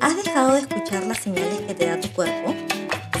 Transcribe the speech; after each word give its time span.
¿Has 0.00 0.16
dejado 0.16 0.52
de 0.52 0.60
escuchar 0.60 1.04
las 1.06 1.18
señales 1.18 1.60
que 1.66 1.74
te 1.74 1.86
da 1.86 1.98
tu 1.98 2.08
cuerpo? 2.12 2.54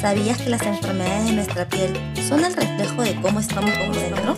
¿Sabías 0.00 0.40
que 0.40 0.50
las 0.50 0.62
enfermedades 0.62 1.26
de 1.26 1.32
nuestra 1.32 1.68
piel 1.68 1.92
son 2.28 2.44
el 2.44 2.54
reflejo 2.54 3.02
de 3.02 3.20
cómo 3.20 3.40
estamos 3.40 3.70
por 3.72 3.94
dentro? 3.94 4.36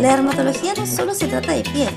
La 0.00 0.10
dermatología 0.10 0.74
no 0.76 0.86
solo 0.86 1.12
se 1.12 1.26
trata 1.26 1.52
de 1.52 1.62
piel. 1.62 1.88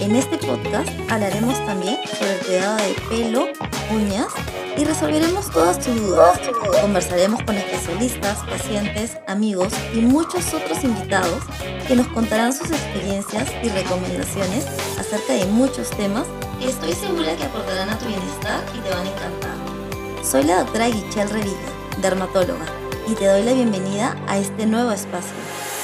En 0.00 0.14
este 0.14 0.38
podcast 0.38 0.88
hablaremos 1.10 1.54
también 1.66 1.98
sobre 2.18 2.34
el 2.34 2.40
cuidado 2.46 2.76
de 2.76 2.94
pelo, 3.08 3.48
uñas 3.90 4.28
y 4.76 4.84
resolveremos 4.84 5.50
todas 5.50 5.80
tus 5.80 5.96
dudas. 5.96 6.38
Conversaremos 6.80 7.42
con 7.42 7.56
especialistas, 7.56 8.38
pacientes, 8.48 9.16
amigos 9.26 9.72
y 9.92 10.02
muchos 10.02 10.54
otros 10.54 10.84
invitados 10.84 11.42
que 11.88 11.96
nos 11.96 12.06
contarán 12.08 12.52
sus 12.52 12.70
experiencias 12.70 13.50
y 13.62 13.70
recomendaciones 13.70 14.66
acerca 14.98 15.32
de 15.32 15.46
muchos 15.46 15.90
temas 15.90 16.26
estoy 16.60 16.92
segura 16.92 17.36
que 17.36 17.44
aportarán 17.44 17.90
a 17.90 17.98
tu 17.98 18.06
bienestar 18.06 18.64
y 18.74 18.80
te 18.80 18.90
van 18.90 19.06
a 19.06 19.10
encantar. 19.10 20.24
Soy 20.24 20.44
la 20.44 20.60
doctora 20.60 20.88
Guichel 20.88 21.30
Revilla, 21.30 21.56
dermatóloga, 22.00 22.66
y 23.08 23.14
te 23.14 23.26
doy 23.26 23.42
la 23.42 23.52
bienvenida 23.52 24.16
a 24.26 24.38
este 24.38 24.66
nuevo 24.66 24.90
espacio. 24.92 25.36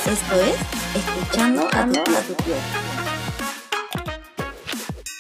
Esto 0.07 0.35
es 0.37 0.57
Escuchando 0.95 1.63
a 1.73 1.87
tu, 1.87 2.35
piel. 2.45 2.59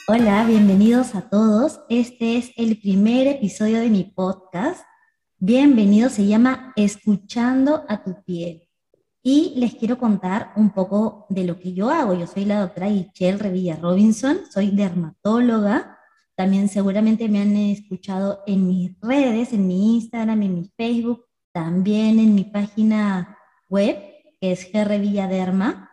Hola, 0.08 0.44
bienvenidos 0.44 1.14
a 1.14 1.22
todos. 1.22 1.80
Este 1.88 2.36
es 2.36 2.50
el 2.56 2.78
primer 2.78 3.27
episodio 3.27 3.80
de 3.80 3.88
mi 3.88 4.05
podcast. 4.05 4.82
Bienvenido, 5.38 6.10
se 6.10 6.27
llama 6.27 6.72
Escuchando 6.77 7.84
a 7.88 8.02
tu 8.02 8.22
piel. 8.24 8.61
Y 9.24 9.54
les 9.56 9.74
quiero 9.76 9.98
contar 9.98 10.52
un 10.56 10.70
poco 10.70 11.26
de 11.28 11.44
lo 11.44 11.58
que 11.58 11.72
yo 11.72 11.90
hago. 11.90 12.12
Yo 12.12 12.26
soy 12.26 12.44
la 12.44 12.60
doctora 12.60 12.88
Michelle 12.88 13.38
Revilla 13.38 13.76
Robinson, 13.76 14.40
soy 14.50 14.72
dermatóloga. 14.72 15.96
También 16.34 16.68
seguramente 16.68 17.28
me 17.28 17.40
han 17.40 17.54
escuchado 17.54 18.42
en 18.46 18.66
mis 18.66 18.98
redes, 19.00 19.52
en 19.52 19.68
mi 19.68 19.94
Instagram, 19.94 20.42
en 20.42 20.54
mi 20.54 20.72
Facebook, 20.77 21.27
también 21.52 22.19
en 22.19 22.34
mi 22.34 22.42
página 22.44 23.38
web, 23.69 23.97
que 24.41 24.52
es 24.52 24.72
Derma. 24.72 25.88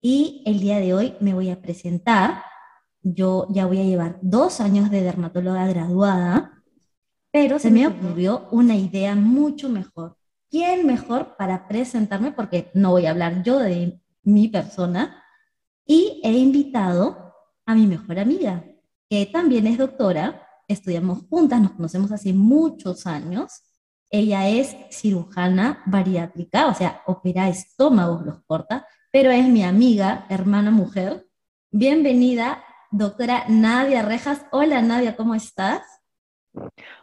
Y 0.00 0.42
el 0.46 0.60
día 0.60 0.78
de 0.78 0.94
hoy 0.94 1.14
me 1.20 1.34
voy 1.34 1.50
a 1.50 1.60
presentar. 1.60 2.42
Yo 3.02 3.48
ya 3.50 3.66
voy 3.66 3.80
a 3.80 3.84
llevar 3.84 4.18
dos 4.22 4.60
años 4.60 4.90
de 4.90 5.02
dermatóloga 5.02 5.66
graduada, 5.66 6.62
pero 7.30 7.58
se 7.58 7.70
me 7.70 7.86
ocurrió 7.86 8.48
una 8.50 8.76
idea 8.76 9.14
mucho 9.14 9.68
mejor 9.68 10.16
¿quién 10.50 10.86
mejor 10.86 11.36
para 11.36 11.68
presentarme? 11.68 12.32
Porque 12.32 12.70
no 12.74 12.92
voy 12.92 13.06
a 13.06 13.10
hablar 13.10 13.42
yo 13.42 13.58
de 13.58 14.00
mi 14.22 14.48
persona. 14.48 15.22
Y 15.84 16.20
he 16.24 16.32
invitado 16.32 17.34
a 17.64 17.74
mi 17.74 17.86
mejor 17.86 18.18
amiga, 18.18 18.64
que 19.08 19.26
también 19.26 19.66
es 19.66 19.78
doctora. 19.78 20.42
Estudiamos 20.68 21.20
juntas, 21.28 21.60
nos 21.60 21.72
conocemos 21.72 22.10
hace 22.10 22.32
muchos 22.32 23.06
años. 23.06 23.62
Ella 24.10 24.48
es 24.48 24.76
cirujana 24.90 25.82
bariátrica, 25.86 26.68
o 26.68 26.74
sea, 26.74 27.02
opera 27.06 27.48
estómagos, 27.48 28.24
los 28.24 28.42
corta, 28.44 28.86
pero 29.10 29.30
es 29.30 29.46
mi 29.48 29.64
amiga, 29.64 30.26
hermana 30.28 30.70
mujer. 30.70 31.26
Bienvenida, 31.70 32.64
doctora 32.90 33.44
Nadia 33.48 34.02
Rejas. 34.02 34.46
Hola 34.52 34.80
Nadia, 34.82 35.16
¿cómo 35.16 35.34
estás? 35.34 35.82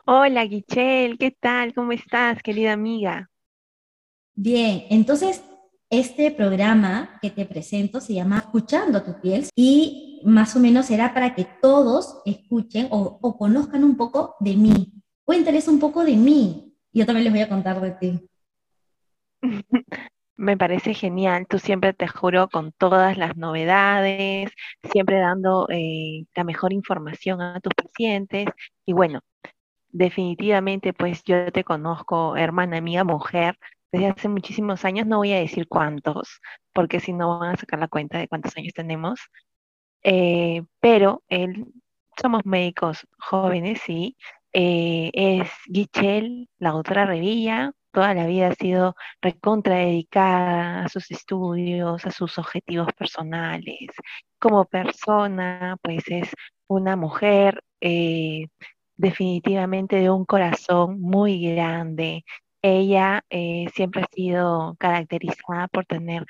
Hola 0.06 0.46
Guichel, 0.46 1.18
¿qué 1.18 1.32
tal? 1.32 1.74
¿Cómo 1.74 1.92
estás, 1.92 2.42
querida 2.42 2.74
amiga? 2.74 3.30
Bien, 4.36 4.86
entonces 4.90 5.44
este 5.92 6.32
programa 6.32 7.20
que 7.22 7.30
te 7.30 7.46
presento 7.46 8.02
se 8.02 8.16
llama 8.16 8.40
Escuchando 8.40 9.04
tu 9.04 9.22
piel 9.22 9.46
y 9.56 10.22
más 10.26 10.56
o 10.56 10.60
menos 10.60 10.88
será 10.88 11.14
para 11.14 11.36
que 11.36 11.46
todos 11.62 12.22
escuchen 12.26 12.88
o, 12.90 13.38
conozcan 13.38 13.84
un 13.84 13.96
poco 13.96 14.36
de 14.40 14.56
mí. 14.56 14.94
Cuéntales 15.24 15.68
un 15.68 15.80
poco 15.80 16.04
de 16.04 16.16
mí. 16.16 16.76
Yo 16.92 17.06
también 17.06 17.26
les 17.26 17.34
voy 17.34 17.42
a 17.44 17.50
contar 17.50 17.80
de 17.80 17.92
ti. 17.92 18.30
Me 20.36 20.58
parece 20.58 20.96
genial. 20.96 21.46
Tú 21.48 21.60
siempre 21.60 21.94
te 21.94 22.08
juro 22.08 22.50
con 22.50 22.72
todas 22.72 23.16
las 23.18 23.38
novedades, 23.38 24.52
siempre 24.92 25.20
dando 25.20 25.68
eh, 25.70 26.26
la 26.36 26.44
mejor 26.44 26.74
información 26.74 27.40
a 27.40 27.60
tus 27.60 27.74
pacientes. 27.76 28.48
Y 28.84 28.94
bueno, 28.94 29.22
definitivamente, 29.90 30.92
pues 30.92 31.24
yo 31.24 31.52
te 31.52 31.64
conozco, 31.64 32.36
hermana 32.36 32.82
mía, 32.82 33.04
mujer, 33.04 33.58
desde 33.94 34.08
hace 34.08 34.28
muchísimos 34.28 34.86
años, 34.86 35.08
no 35.08 35.18
voy 35.20 35.34
a 35.34 35.40
decir 35.40 35.68
cuántos, 35.68 36.42
porque 36.74 37.00
si 37.00 37.14
no 37.14 37.40
van 37.40 37.52
a 37.54 37.58
sacar 37.58 37.80
la 37.80 37.88
cuenta 37.88 38.18
de 38.18 38.28
cuántos 38.28 38.58
años 38.58 38.74
tenemos, 38.74 39.20
eh, 40.04 40.64
pero 40.80 41.24
él, 41.30 41.68
somos 42.20 42.46
médicos 42.46 43.08
jóvenes, 43.20 43.82
sí, 43.86 44.18
eh, 44.52 45.12
es 45.14 45.50
Guichel, 45.68 46.50
la 46.58 46.76
otra 46.76 47.06
Revilla, 47.06 47.72
toda 47.92 48.16
la 48.16 48.26
vida 48.26 48.48
ha 48.50 48.56
sido 48.56 48.96
recontra 49.22 49.76
dedicada 49.76 50.86
a 50.86 50.90
sus 50.90 51.12
estudios, 51.12 52.06
a 52.06 52.12
sus 52.12 52.40
objetivos 52.40 52.88
personales. 52.98 53.92
Como 54.40 54.66
persona, 54.66 55.78
pues 55.84 56.04
es 56.08 56.32
una 56.68 56.96
mujer 56.96 57.64
eh, 57.82 58.48
definitivamente 58.98 59.98
de 59.98 60.10
un 60.10 60.26
corazón 60.26 61.00
muy 61.02 61.54
grande, 61.54 62.24
ella 62.64 63.24
eh, 63.32 63.68
siempre 63.76 64.04
ha 64.04 64.08
sido 64.14 64.76
caracterizada 64.80 65.68
por 65.70 65.86
tener 65.86 66.26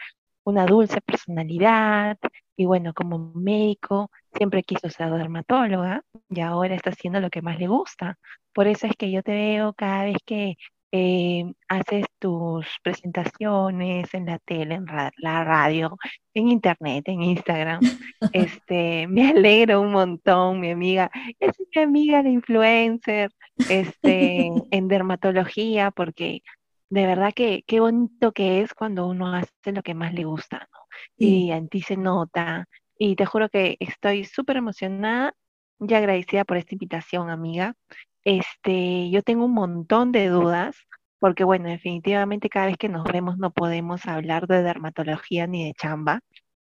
una 0.46 0.66
dulce 0.68 1.02
personalidad 1.02 2.18
y 2.58 2.66
bueno, 2.66 2.94
como 2.94 3.34
médico 3.36 4.12
siempre 4.36 4.64
quiso 4.64 4.90
ser 4.90 5.12
dermatóloga 5.14 6.04
y 6.30 6.42
ahora 6.42 6.76
está 6.76 6.92
haciendo 6.92 7.22
lo 7.22 7.30
que 7.32 7.42
más 7.44 7.60
le 7.60 7.68
gusta. 7.68 8.18
Por 8.54 8.68
eso 8.68 8.88
es 8.88 8.96
que 8.98 9.12
yo 9.12 9.24
te 9.24 9.34
veo 9.34 9.74
cada 9.74 10.06
vez 10.06 10.18
que 10.26 10.56
eh, 10.96 11.52
haces 11.70 12.06
tus 12.20 12.68
presentaciones 12.84 14.14
en 14.14 14.28
la 14.28 14.38
tele, 14.38 14.76
en 14.76 14.86
la 15.18 15.44
radio, 15.44 15.98
en 16.36 16.50
internet, 16.50 17.04
en 17.08 17.24
Instagram. 17.24 17.80
Este, 18.32 19.08
me 19.08 19.32
alegro 19.32 19.82
un 19.82 19.92
montón, 19.92 20.60
mi 20.60 20.70
amiga. 20.70 21.10
Es 21.40 21.56
mi 21.76 21.82
amiga 21.82 22.22
de 22.22 22.30
influencer, 22.30 23.32
este, 23.70 24.52
en 24.72 24.88
dermatología, 24.88 25.90
porque 25.90 26.44
de 26.92 27.08
verdad 27.08 27.34
que 27.36 27.64
qué 27.66 27.80
bonito 27.80 28.32
que 28.32 28.62
es 28.62 28.76
cuando 28.76 29.08
uno 29.08 29.34
hace 29.34 29.72
lo 29.74 29.82
que 29.82 29.96
más 29.96 30.14
le 30.14 30.26
gusta, 30.26 30.70
¿no? 30.72 30.80
Y 31.18 31.52
en 31.52 31.70
ti 31.70 31.82
se 31.82 31.98
nota. 31.98 32.68
Y 33.00 33.16
te 33.16 33.26
juro 33.26 33.50
que 33.50 33.78
estoy 33.80 34.26
súper 34.26 34.58
emocionada 34.58 35.34
y 35.80 35.94
agradecida 35.94 36.46
por 36.46 36.58
esta 36.58 36.76
invitación, 36.76 37.30
amiga. 37.30 37.76
Este, 38.24 39.10
yo 39.10 39.22
tengo 39.22 39.46
un 39.46 39.54
montón 39.54 40.12
de 40.12 40.28
dudas, 40.28 40.76
porque 41.20 41.44
bueno, 41.44 41.70
definitivamente 41.70 42.50
cada 42.50 42.68
vez 42.68 42.78
que 42.78 42.90
nos 42.90 43.04
vemos 43.06 43.38
no 43.38 43.52
podemos 43.52 44.06
hablar 44.06 44.48
de 44.48 44.64
dermatología 44.64 45.48
ni 45.48 45.66
de 45.66 45.74
chamba, 45.74 46.22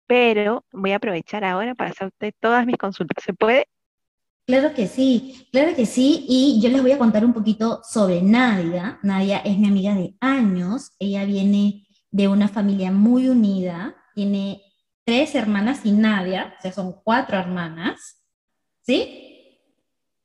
pero 0.06 0.64
voy 0.72 0.92
a 0.92 0.96
aprovechar 0.96 1.44
ahora 1.44 1.74
para 1.74 1.90
hacerte 1.90 2.32
todas 2.40 2.66
mis 2.66 2.76
consultas. 2.76 3.24
¿Se 3.24 3.32
puede? 3.32 3.66
Claro 4.46 4.74
que 4.74 4.86
sí, 4.86 5.48
claro 5.52 5.74
que 5.74 5.86
sí, 5.86 6.26
y 6.28 6.60
yo 6.60 6.68
les 6.68 6.82
voy 6.82 6.92
a 6.92 6.98
contar 6.98 7.24
un 7.24 7.32
poquito 7.32 7.80
sobre 7.82 8.20
Nadia. 8.20 8.98
Nadia 9.02 9.38
es 9.38 9.58
mi 9.58 9.68
amiga 9.68 9.94
de 9.94 10.14
años, 10.20 10.92
ella 10.98 11.24
viene 11.24 11.86
de 12.10 12.28
una 12.28 12.48
familia 12.48 12.92
muy 12.92 13.28
unida, 13.30 13.96
tiene 14.14 14.60
tres 15.04 15.34
hermanas 15.34 15.86
y 15.86 15.92
Nadia, 15.92 16.54
o 16.58 16.62
sea, 16.62 16.72
son 16.72 16.94
cuatro 17.02 17.38
hermanas, 17.38 18.22
¿sí? 18.84 19.20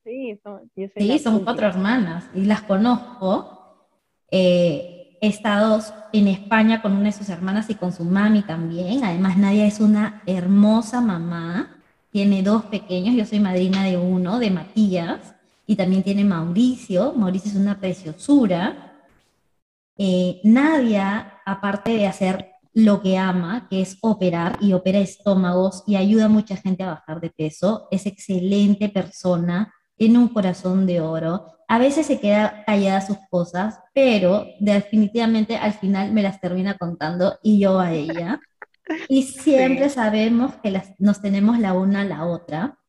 Sí, 0.03 1.20
son, 1.20 1.44
cuatro 1.44 1.68
hermanas 1.68 2.30
y 2.34 2.46
las 2.46 2.64
conozco. 2.64 3.86
Eh, 4.31 5.18
he 5.22 5.28
estado 5.28 5.80
en 6.14 6.28
España 6.28 6.81
con 6.81 6.94
una 6.94 7.06
de 7.06 7.12
sus 7.12 7.30
hermanas 7.30 7.70
y 7.70 7.75
con 7.75 7.94
su 7.94 8.06
mami 8.06 8.42
también. 8.42 9.03
Además, 9.03 9.38
Nadia 9.38 9.68
es 9.68 9.80
una 9.80 10.24
hermosa 10.25 11.02
mamá. 11.02 11.78
Tiene 12.12 12.42
dos 12.42 12.64
pequeños, 12.66 13.16
yo 13.16 13.25
soy 13.25 13.40
madrina 13.40 13.84
de 13.84 13.97
uno, 13.97 14.40
de 14.40 14.50
Matías, 14.50 15.36
y 15.68 15.76
también 15.76 16.02
tiene 16.02 16.24
Mauricio. 16.24 17.14
Mauricio 17.14 17.52
es 17.52 17.58
una 17.58 17.79
preciosura. 17.79 19.05
Eh, 19.96 20.41
Nadia, 20.44 21.41
aparte 21.46 21.91
de 21.91 22.08
hacer 22.08 22.53
lo 22.85 23.02
que 23.02 23.17
ama, 23.17 23.67
que 23.70 23.81
es 23.81 23.97
operar 24.02 24.58
y 24.61 24.73
opera 24.73 24.99
estómagos 24.99 25.84
y 25.87 25.96
ayuda 25.96 26.26
a 26.26 26.29
mucha 26.29 26.55
gente 26.55 26.84
a 26.84 26.91
bajar 26.91 27.22
de 27.22 27.29
peso, 27.29 27.87
es 27.91 28.05
excelente 28.05 28.90
persona, 28.90 29.73
tiene 29.96 30.17
un 30.17 30.29
corazón 30.29 30.85
de 30.85 31.02
oro. 31.02 31.46
A 31.67 31.78
veces 31.78 32.08
se 32.08 32.20
queda 32.20 32.64
callada 32.66 33.02
sus 33.02 33.17
cosas, 33.29 33.79
pero 33.93 34.47
definitivamente 34.59 35.58
al 35.58 35.73
final 35.73 36.11
me 36.14 36.23
las 36.23 36.40
termina 36.40 36.78
contando 36.78 37.37
y 37.43 37.59
yo 37.59 37.79
a 37.79 37.93
ella. 37.93 38.40
Y 39.08 39.23
siempre 39.43 39.90
sabemos 39.90 40.55
que 40.64 40.81
nos 40.97 41.22
tenemos 41.22 41.59
la 41.59 41.73
una 41.73 42.02
a 42.02 42.05
la 42.05 42.26
otra. 42.26 42.79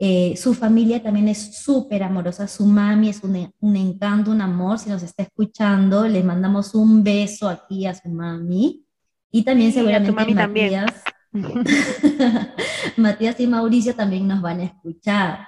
Eh, 0.00 0.36
su 0.36 0.54
familia 0.54 1.02
también 1.02 1.28
es 1.28 1.56
súper 1.56 2.04
amorosa. 2.04 2.46
Su 2.46 2.66
mami 2.66 3.08
es 3.08 3.22
un, 3.24 3.52
un, 3.60 3.76
encanto, 3.76 4.30
un 4.30 4.40
amor. 4.40 4.78
Si 4.78 4.88
nos 4.88 5.02
está 5.02 5.24
escuchando, 5.24 6.06
le 6.06 6.22
mandamos 6.22 6.74
un 6.74 7.02
beso 7.02 7.48
aquí 7.48 7.84
a 7.84 7.94
su 7.94 8.08
mami. 8.08 8.87
Y 9.30 9.42
también 9.42 9.72
seguramente 9.72 10.10
a 10.10 10.46
Matías, 10.46 11.04
Matías 12.96 13.38
y 13.40 13.46
Mauricio 13.46 13.94
también 13.94 14.26
nos 14.26 14.40
van 14.40 14.60
a 14.60 14.64
escuchar. 14.64 15.46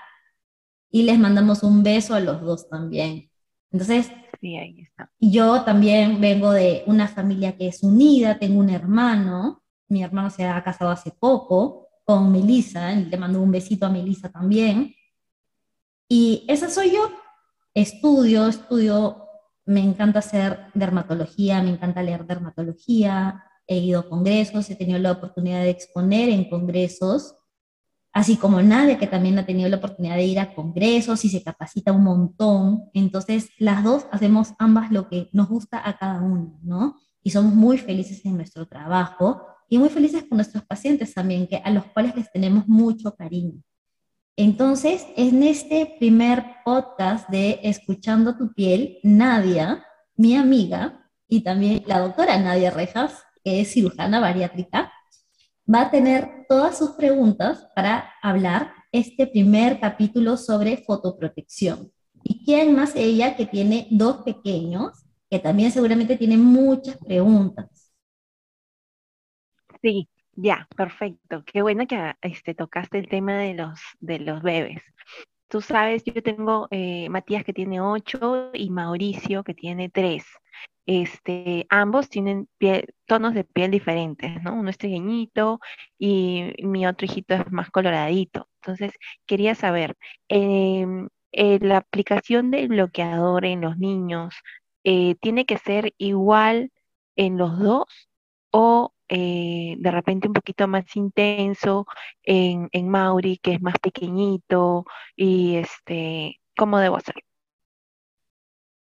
y 0.91 1.03
les 1.05 1.19
mandamos 1.19 1.63
un 1.63 1.83
beso 1.83 2.15
a 2.15 2.21
los 2.21 2.41
dos 2.43 2.69
también. 2.69 3.31
Entonces, 3.71 4.11
sí, 4.41 4.57
ahí 4.57 4.83
está. 4.83 5.11
yo 5.21 5.63
también 5.63 6.21
vengo 6.21 6.51
de 6.51 6.83
una 6.87 7.07
familia 7.07 7.57
que 7.57 7.69
es 7.69 7.83
unida, 7.83 8.39
tengo 8.39 8.59
un 8.59 8.71
hermano, 8.71 9.63
mi 9.89 10.03
hermano 10.03 10.31
se 10.31 10.45
ha 10.45 10.63
casado 10.63 10.91
hace 10.91 11.13
poco 11.13 11.89
con 12.05 12.33
Melissa, 12.33 12.93
le 12.93 13.17
mando 13.17 13.41
un 13.41 13.53
besito 13.53 13.87
a 13.87 13.91
Melissa 13.91 14.29
también. 14.31 14.95
Y 16.09 16.45
esa 16.49 16.69
soy 16.69 16.93
yo. 16.93 17.11
Estudio, 17.73 18.49
estudio, 18.49 19.29
me 19.65 19.81
encanta 19.81 20.19
hacer 20.19 20.67
dermatología, 20.75 21.63
me 21.63 21.71
encanta 21.71 22.03
leer 22.03 22.27
dermatología, 22.27 23.45
he 23.71 23.79
ido 23.79 24.01
a 24.01 24.09
congresos, 24.09 24.69
he 24.69 24.75
tenido 24.75 24.99
la 24.99 25.13
oportunidad 25.13 25.63
de 25.63 25.71
exponer 25.71 26.29
en 26.29 26.51
congresos, 26.51 27.37
así 28.13 28.37
como 28.37 28.61
nadie 28.61 28.99
que 28.99 29.07
también 29.07 29.39
ha 29.39 29.47
tenido 29.47 29.69
la 29.69 29.77
oportunidad 29.77 30.17
de 30.17 30.25
ir 30.25 30.41
a 30.41 30.57
congresos 30.57 31.25
y 31.25 31.29
se 31.29 31.45
capacita 31.45 31.93
un 31.93 32.03
montón. 32.03 32.91
Entonces, 32.95 33.51
las 33.59 33.85
dos 33.85 34.07
hacemos 34.11 34.55
ambas 34.59 34.91
lo 34.91 35.09
que 35.09 35.31
nos 35.33 35.49
gusta 35.49 35.89
a 35.89 35.97
cada 35.97 36.21
uno, 36.21 36.59
¿no? 36.65 36.97
Y 37.23 37.31
somos 37.31 37.55
muy 37.55 37.79
felices 37.79 38.25
en 38.25 38.37
nuestro 38.37 38.67
trabajo 38.67 39.47
y 39.69 39.79
muy 39.79 39.89
felices 39.89 40.25
con 40.29 40.39
nuestros 40.39 40.65
pacientes 40.65 41.15
también, 41.15 41.47
que, 41.47 41.59
a 41.59 41.71
los 41.71 41.85
cuales 41.85 42.17
les 42.17 42.31
tenemos 42.33 42.67
mucho 42.67 43.15
cariño. 43.15 43.63
Entonces, 44.35 45.07
en 45.17 45.45
este 45.45 45.95
primer 46.01 46.45
podcast 46.65 47.29
de 47.29 47.61
Escuchando 47.63 48.37
tu 48.37 48.53
piel, 48.53 48.99
Nadia, 49.05 49.85
mi 50.17 50.35
amiga, 50.35 51.09
y 51.29 51.43
también 51.43 51.85
la 51.87 52.01
doctora 52.01 52.37
Nadia 52.37 52.73
Rejas, 52.73 53.23
que 53.45 53.61
es 53.61 53.73
cirujana 53.73 54.21
bariátrica, 54.21 54.93
va 55.73 55.83
a 55.83 55.91
tener 55.91 56.47
todas 56.49 56.77
sus 56.79 56.91
preguntas 56.91 57.69
para 57.75 58.13
hablar 58.23 58.73
este 58.93 59.27
primer 59.27 59.79
capítulo 59.79 60.37
sobre 60.37 60.79
fotoprotección. 60.79 61.93
¿Y 62.23 62.45
quién 62.45 62.75
más 62.75 62.95
ella 62.97 63.37
que 63.37 63.47
tiene 63.47 63.87
dos 63.91 64.23
pequeños, 64.23 65.05
que 65.31 65.39
también 65.39 65.71
seguramente 65.71 66.17
tienen 66.17 66.41
muchas 66.45 66.99
preguntas? 66.99 67.93
Sí, 69.81 70.09
ya, 70.33 70.69
perfecto. 70.77 71.43
Qué 71.47 71.63
bueno 71.63 71.87
que 71.87 72.15
este, 72.23 72.55
tocaste 72.55 72.99
el 72.99 73.09
tema 73.09 73.39
de 73.39 73.55
los, 73.55 73.81
de 74.01 74.19
los 74.19 74.43
bebés. 74.43 74.83
Tú 75.51 75.61
sabes, 75.61 76.05
yo 76.05 76.23
tengo 76.23 76.69
eh, 76.71 77.09
Matías 77.09 77.43
que 77.43 77.53
tiene 77.53 77.81
ocho 77.81 78.51
y 78.55 78.71
Mauricio 78.71 79.43
que 79.43 79.53
tiene 79.53 79.89
tres. 79.91 80.25
Este, 80.87 81.67
ambos 81.71 82.09
tienen 82.09 82.49
tonos 83.07 83.35
de 83.35 83.43
piel 83.43 83.73
diferentes, 83.73 84.41
¿no? 84.45 84.55
Uno 84.55 84.71
es 84.71 84.79
trigueñito 84.79 85.59
y 85.99 86.53
mi 86.63 86.87
otro 86.87 87.05
hijito 87.07 87.35
es 87.35 87.51
más 87.51 87.69
coloradito. 87.73 88.49
Entonces, 88.63 88.93
quería 89.27 89.57
saber, 89.57 89.97
em, 90.29 91.09
eh, 91.33 91.59
la 91.61 91.79
aplicación 91.79 92.53
del 92.53 92.69
bloqueador 92.69 93.45
en 93.45 93.61
los 93.63 93.77
niños, 93.77 94.35
eh, 94.85 95.17
¿tiene 95.21 95.47
que 95.47 95.59
ser 95.59 95.95
igual 95.99 96.71
en 97.17 97.39
los 97.39 97.59
dos 97.59 98.09
o 98.53 98.93
eh, 99.11 99.75
de 99.77 99.91
repente 99.91 100.29
un 100.29 100.35
poquito 100.35 100.69
más 100.69 100.85
intenso 100.95 101.87
en, 102.23 102.69
en 102.71 102.89
Mauri, 102.89 103.39
que 103.39 103.55
es 103.55 103.61
más 103.61 103.75
pequeñito, 103.83 104.87
y 105.17 105.57
este, 105.57 106.41
¿cómo 106.57 106.79
debo 106.79 106.97
hacerlo? 106.97 107.23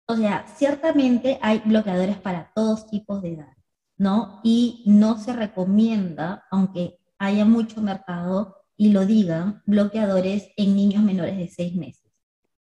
O 0.08 0.16
sea, 0.16 0.46
ciertamente 0.48 1.40
hay 1.42 1.62
bloqueadores 1.66 2.18
para 2.18 2.52
todos 2.56 2.88
tipos 2.88 3.22
de 3.22 3.34
edad, 3.34 3.54
¿no? 3.98 4.40
Y 4.44 4.84
no 4.86 5.18
se 5.18 5.34
recomienda, 5.34 6.46
aunque 6.52 7.00
haya 7.20 7.44
mucho 7.44 7.82
mercado 7.82 8.64
y 8.78 8.92
lo 8.94 9.06
digan, 9.06 9.62
bloqueadores 9.66 10.52
en 10.56 10.76
niños 10.76 11.04
menores 11.04 11.38
de 11.38 11.50
seis 11.50 11.76
meses. 11.76 12.12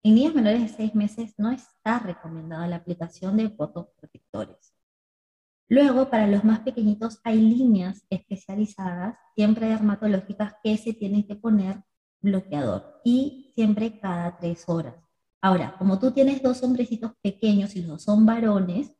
En 0.03 0.15
niños 0.15 0.35
menores 0.35 0.61
de 0.61 0.67
seis 0.67 0.93
meses 0.93 1.33
no 1.37 1.51
está 1.51 1.99
recomendada 1.99 2.67
la 2.67 2.75
aplicación 2.75 3.37
de 3.37 3.49
fotoprotectores. 3.49 4.74
Luego, 5.67 6.09
para 6.09 6.27
los 6.27 6.43
más 6.43 6.59
pequeñitos 6.59 7.19
hay 7.23 7.39
líneas 7.39 8.05
especializadas, 8.09 9.17
siempre 9.35 9.67
dermatológicas, 9.67 10.53
que 10.63 10.77
se 10.77 10.93
tienen 10.93 11.25
que 11.25 11.35
poner 11.35 11.83
bloqueador 12.21 13.01
y 13.03 13.51
siempre 13.55 13.99
cada 13.99 14.37
tres 14.37 14.63
horas. 14.67 14.95
Ahora, 15.41 15.75
como 15.77 15.99
tú 15.99 16.11
tienes 16.11 16.41
dos 16.41 16.61
hombrecitos 16.63 17.13
pequeños 17.21 17.75
y 17.75 17.81
los 17.81 17.89
dos 17.89 18.03
son 18.03 18.25
varones, 18.25 18.91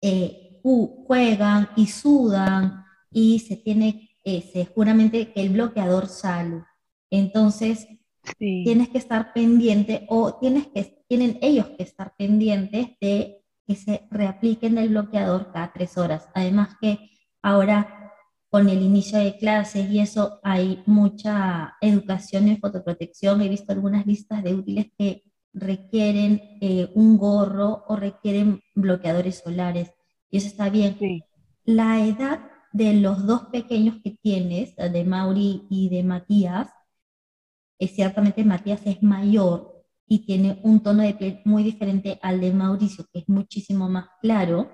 eh, 0.00 0.60
juegan 0.62 1.68
y 1.76 1.86
sudan 1.86 2.84
y 3.10 3.38
se 3.40 3.56
tiene, 3.56 4.10
eh, 4.24 4.42
seguramente 4.52 5.32
que 5.32 5.42
el 5.42 5.50
bloqueador 5.50 6.06
sale. 6.06 6.64
Entonces, 7.10 7.86
tienes 8.38 8.88
que 8.88 8.98
estar 8.98 9.32
pendiente 9.32 10.06
o 10.08 10.38
tienes 10.38 10.68
que, 10.68 11.04
tienen 11.08 11.38
ellos 11.42 11.66
que 11.76 11.82
estar 11.82 12.14
pendientes 12.16 12.88
de 13.00 13.41
que 13.66 13.76
se 13.76 14.06
reapliquen 14.10 14.78
el 14.78 14.90
bloqueador 14.90 15.52
cada 15.52 15.72
tres 15.72 15.96
horas. 15.98 16.28
Además 16.34 16.76
que 16.80 17.10
ahora 17.42 18.12
con 18.50 18.68
el 18.68 18.82
inicio 18.82 19.18
de 19.18 19.38
clases 19.38 19.88
y 19.90 20.00
eso 20.00 20.38
hay 20.42 20.82
mucha 20.84 21.76
educación 21.80 22.48
en 22.48 22.58
fotoprotección. 22.58 23.40
He 23.40 23.48
visto 23.48 23.72
algunas 23.72 24.06
listas 24.06 24.42
de 24.42 24.54
útiles 24.54 24.88
que 24.98 25.22
requieren 25.54 26.58
eh, 26.60 26.90
un 26.94 27.16
gorro 27.16 27.84
o 27.88 27.96
requieren 27.96 28.62
bloqueadores 28.74 29.42
solares. 29.44 29.92
Y 30.30 30.38
eso 30.38 30.48
está 30.48 30.68
bien. 30.68 30.98
La 31.64 32.04
edad 32.04 32.40
de 32.72 32.94
los 32.94 33.26
dos 33.26 33.46
pequeños 33.46 33.96
que 34.02 34.18
tienes, 34.22 34.76
de 34.76 35.04
Mauri 35.04 35.66
y 35.70 35.88
de 35.88 36.02
Matías, 36.02 36.70
es 37.78 37.94
ciertamente 37.94 38.44
Matías 38.44 38.82
es 38.84 39.02
mayor 39.02 39.81
y 40.12 40.26
tiene 40.26 40.60
un 40.62 40.82
tono 40.82 41.02
de 41.02 41.14
piel 41.14 41.40
muy 41.46 41.62
diferente 41.62 42.18
al 42.20 42.38
de 42.38 42.52
Mauricio, 42.52 43.06
que 43.10 43.20
es 43.20 43.28
muchísimo 43.30 43.88
más 43.88 44.08
claro. 44.20 44.70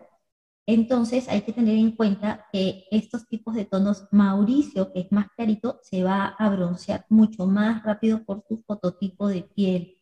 Entonces 0.66 1.28
hay 1.28 1.42
que 1.42 1.52
tener 1.52 1.76
en 1.76 1.92
cuenta 1.92 2.46
que 2.52 2.86
estos 2.90 3.28
tipos 3.28 3.54
de 3.54 3.64
tonos, 3.64 4.08
Mauricio, 4.10 4.92
que 4.92 5.02
es 5.02 5.12
más 5.12 5.28
clarito, 5.36 5.78
se 5.84 6.02
va 6.02 6.26
a 6.26 6.50
broncear 6.50 7.06
mucho 7.08 7.46
más 7.46 7.84
rápido 7.84 8.24
por 8.24 8.42
su 8.48 8.64
fototipo 8.66 9.28
de 9.28 9.42
piel 9.44 9.98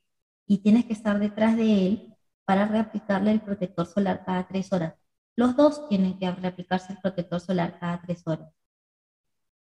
y 0.47 0.59
tienes 0.63 0.87
que 0.87 0.95
estar 0.95 1.19
detrás 1.19 1.55
de 1.59 1.87
él 1.87 2.15
para 2.47 2.67
reaplicarle 2.67 3.33
el 3.33 3.43
protector 3.43 3.87
solar 3.87 4.25
cada 4.25 4.49
tres 4.49 4.73
horas. 4.73 4.95
Los 5.37 5.55
dos 5.55 5.87
tienen 5.91 6.19
que 6.19 6.31
reaplicarse 6.31 6.95
el 6.95 6.99
protector 7.01 7.41
solar 7.41 7.79
cada 7.79 8.01
tres 8.01 8.23
horas. 8.27 8.55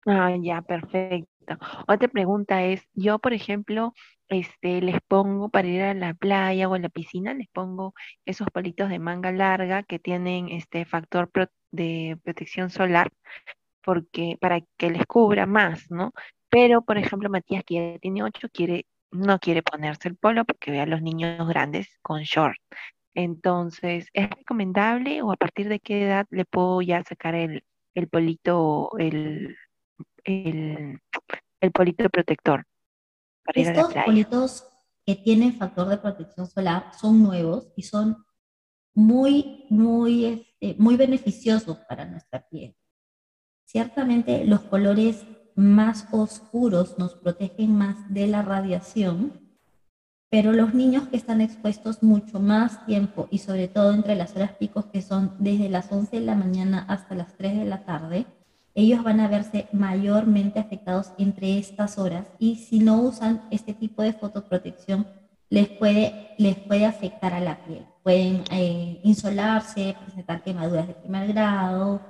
Ah, 0.05 0.35
ya, 0.41 0.61
perfecto. 0.61 1.57
Otra 1.87 2.07
pregunta 2.09 2.63
es, 2.63 2.85
yo, 2.93 3.19
por 3.19 3.33
ejemplo, 3.33 3.93
este, 4.27 4.81
les 4.81 4.99
pongo 5.07 5.49
para 5.49 5.67
ir 5.67 5.81
a 5.81 5.93
la 5.93 6.13
playa 6.13 6.67
o 6.67 6.73
a 6.73 6.79
la 6.79 6.89
piscina, 6.89 7.33
les 7.33 7.47
pongo 7.49 7.93
esos 8.25 8.47
palitos 8.51 8.89
de 8.89 8.99
manga 8.99 9.31
larga 9.31 9.83
que 9.83 9.99
tienen 9.99 10.49
este 10.49 10.85
factor 10.85 11.29
de 11.71 12.17
protección 12.23 12.69
solar, 12.69 13.11
porque 13.83 14.37
para 14.41 14.61
que 14.77 14.91
les 14.91 15.05
cubra 15.05 15.45
más, 15.45 15.89
¿no? 15.91 16.13
Pero, 16.49 16.83
por 16.83 16.97
ejemplo, 16.97 17.29
Matías, 17.29 17.63
que 17.65 17.75
ya 17.93 17.99
tiene 17.99 18.23
ocho, 18.23 18.49
quiere 18.51 18.85
no 19.11 19.39
quiere 19.39 19.63
ponerse 19.63 20.09
el 20.09 20.17
polo 20.17 20.43
porque 20.45 20.71
ve 20.71 20.81
a 20.81 20.85
los 20.87 21.01
niños 21.01 21.47
grandes 21.47 21.87
con 22.01 22.23
short. 22.23 22.57
Entonces, 23.15 24.07
¿es 24.13 24.29
recomendable 24.29 25.21
o 25.21 25.31
a 25.31 25.37
partir 25.37 25.69
de 25.69 25.79
qué 25.79 26.05
edad 26.05 26.27
le 26.31 26.45
puedo 26.45 26.81
ya 26.81 27.03
sacar 27.03 27.35
el, 27.35 27.63
el 27.95 28.07
polito, 28.09 28.91
el, 28.97 29.55
el, 30.23 30.99
el 31.61 31.71
polito 31.71 32.09
protector 32.09 32.65
para 33.45 33.61
ir 33.61 33.69
a 33.69 33.73
la 33.73 33.87
playa? 33.87 34.05
politos 34.05 34.67
que 35.05 35.15
tienen 35.15 35.57
factor 35.57 35.87
de 35.87 35.97
protección 35.97 36.47
solar 36.47 36.91
son 36.99 37.21
nuevos 37.21 37.71
y 37.75 37.83
son 37.83 38.23
muy, 38.95 39.65
muy, 39.69 40.25
este, 40.25 40.75
muy 40.79 40.95
beneficiosos 40.95 41.77
para 41.89 42.05
nuestra 42.05 42.47
piel. 42.47 42.75
Ciertamente 43.65 44.45
los 44.45 44.61
colores 44.61 45.25
más 45.55 46.07
oscuros 46.11 46.97
nos 46.97 47.15
protegen 47.15 47.75
más 47.75 48.13
de 48.13 48.27
la 48.27 48.41
radiación, 48.41 49.41
pero 50.29 50.51
los 50.51 50.73
niños 50.73 51.07
que 51.09 51.17
están 51.17 51.41
expuestos 51.41 52.01
mucho 52.01 52.39
más 52.39 52.85
tiempo 52.85 53.27
y 53.29 53.39
sobre 53.39 53.67
todo 53.67 53.93
entre 53.93 54.15
las 54.15 54.35
horas 54.35 54.53
picos 54.53 54.85
que 54.85 55.01
son 55.01 55.35
desde 55.39 55.69
las 55.69 55.91
11 55.91 56.19
de 56.19 56.25
la 56.25 56.35
mañana 56.35 56.85
hasta 56.87 57.15
las 57.15 57.35
3 57.37 57.59
de 57.59 57.65
la 57.65 57.85
tarde, 57.85 58.25
ellos 58.75 59.03
van 59.03 59.19
a 59.19 59.27
verse 59.27 59.67
mayormente 59.71 60.59
afectados 60.59 61.11
entre 61.17 61.57
estas 61.59 61.97
horas 61.97 62.25
y 62.39 62.55
si 62.55 62.79
no 62.79 63.01
usan 63.01 63.47
este 63.51 63.73
tipo 63.73 64.01
de 64.01 64.13
fotoprotección 64.13 65.05
les 65.49 65.67
puede, 65.69 66.33
les 66.39 66.57
puede 66.57 66.85
afectar 66.85 67.33
a 67.33 67.39
la 67.39 67.63
piel. 67.63 67.85
Pueden 68.01 68.43
eh, 68.49 68.99
insolarse, 69.03 69.95
presentar 70.03 70.41
quemaduras 70.41 70.87
de 70.87 70.95
primer 70.95 71.27
grado, 71.31 72.01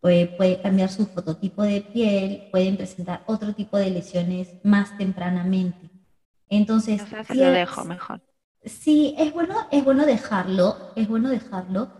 puede, 0.00 0.60
cambiar 0.62 0.88
su 0.88 1.06
fototipo 1.06 1.62
de 1.62 1.82
piel, 1.82 2.48
pueden 2.50 2.76
presentar 2.76 3.22
otro 3.26 3.52
tipo 3.54 3.76
de 3.76 3.90
lesiones 3.90 4.54
más 4.62 4.96
tempranamente. 4.96 5.90
Entonces, 6.48 7.02
lo 7.28 7.50
dejo 7.50 7.84
mejor. 7.84 8.22
Sí, 8.64 9.14
es 9.18 9.32
bueno, 9.32 9.54
es 9.70 9.84
bueno 9.84 10.06
dejarlo, 10.06 10.76
es 10.96 11.08
bueno 11.08 11.28
dejarlo, 11.28 11.90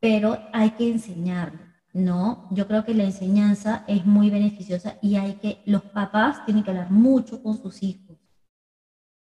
pero 0.00 0.38
hay 0.52 0.70
que 0.70 0.90
enseñarlo, 0.90 1.60
¿no? 1.92 2.48
Yo 2.50 2.66
creo 2.66 2.84
que 2.84 2.94
la 2.94 3.04
enseñanza 3.04 3.84
es 3.86 4.04
muy 4.06 4.30
beneficiosa 4.30 4.98
y 5.02 5.16
hay 5.16 5.34
que, 5.34 5.62
los 5.66 5.82
papás 5.82 6.44
tienen 6.44 6.62
que 6.64 6.70
hablar 6.70 6.90
mucho 6.90 7.42
con 7.42 7.60
sus 7.60 7.82
hijos. 7.82 8.18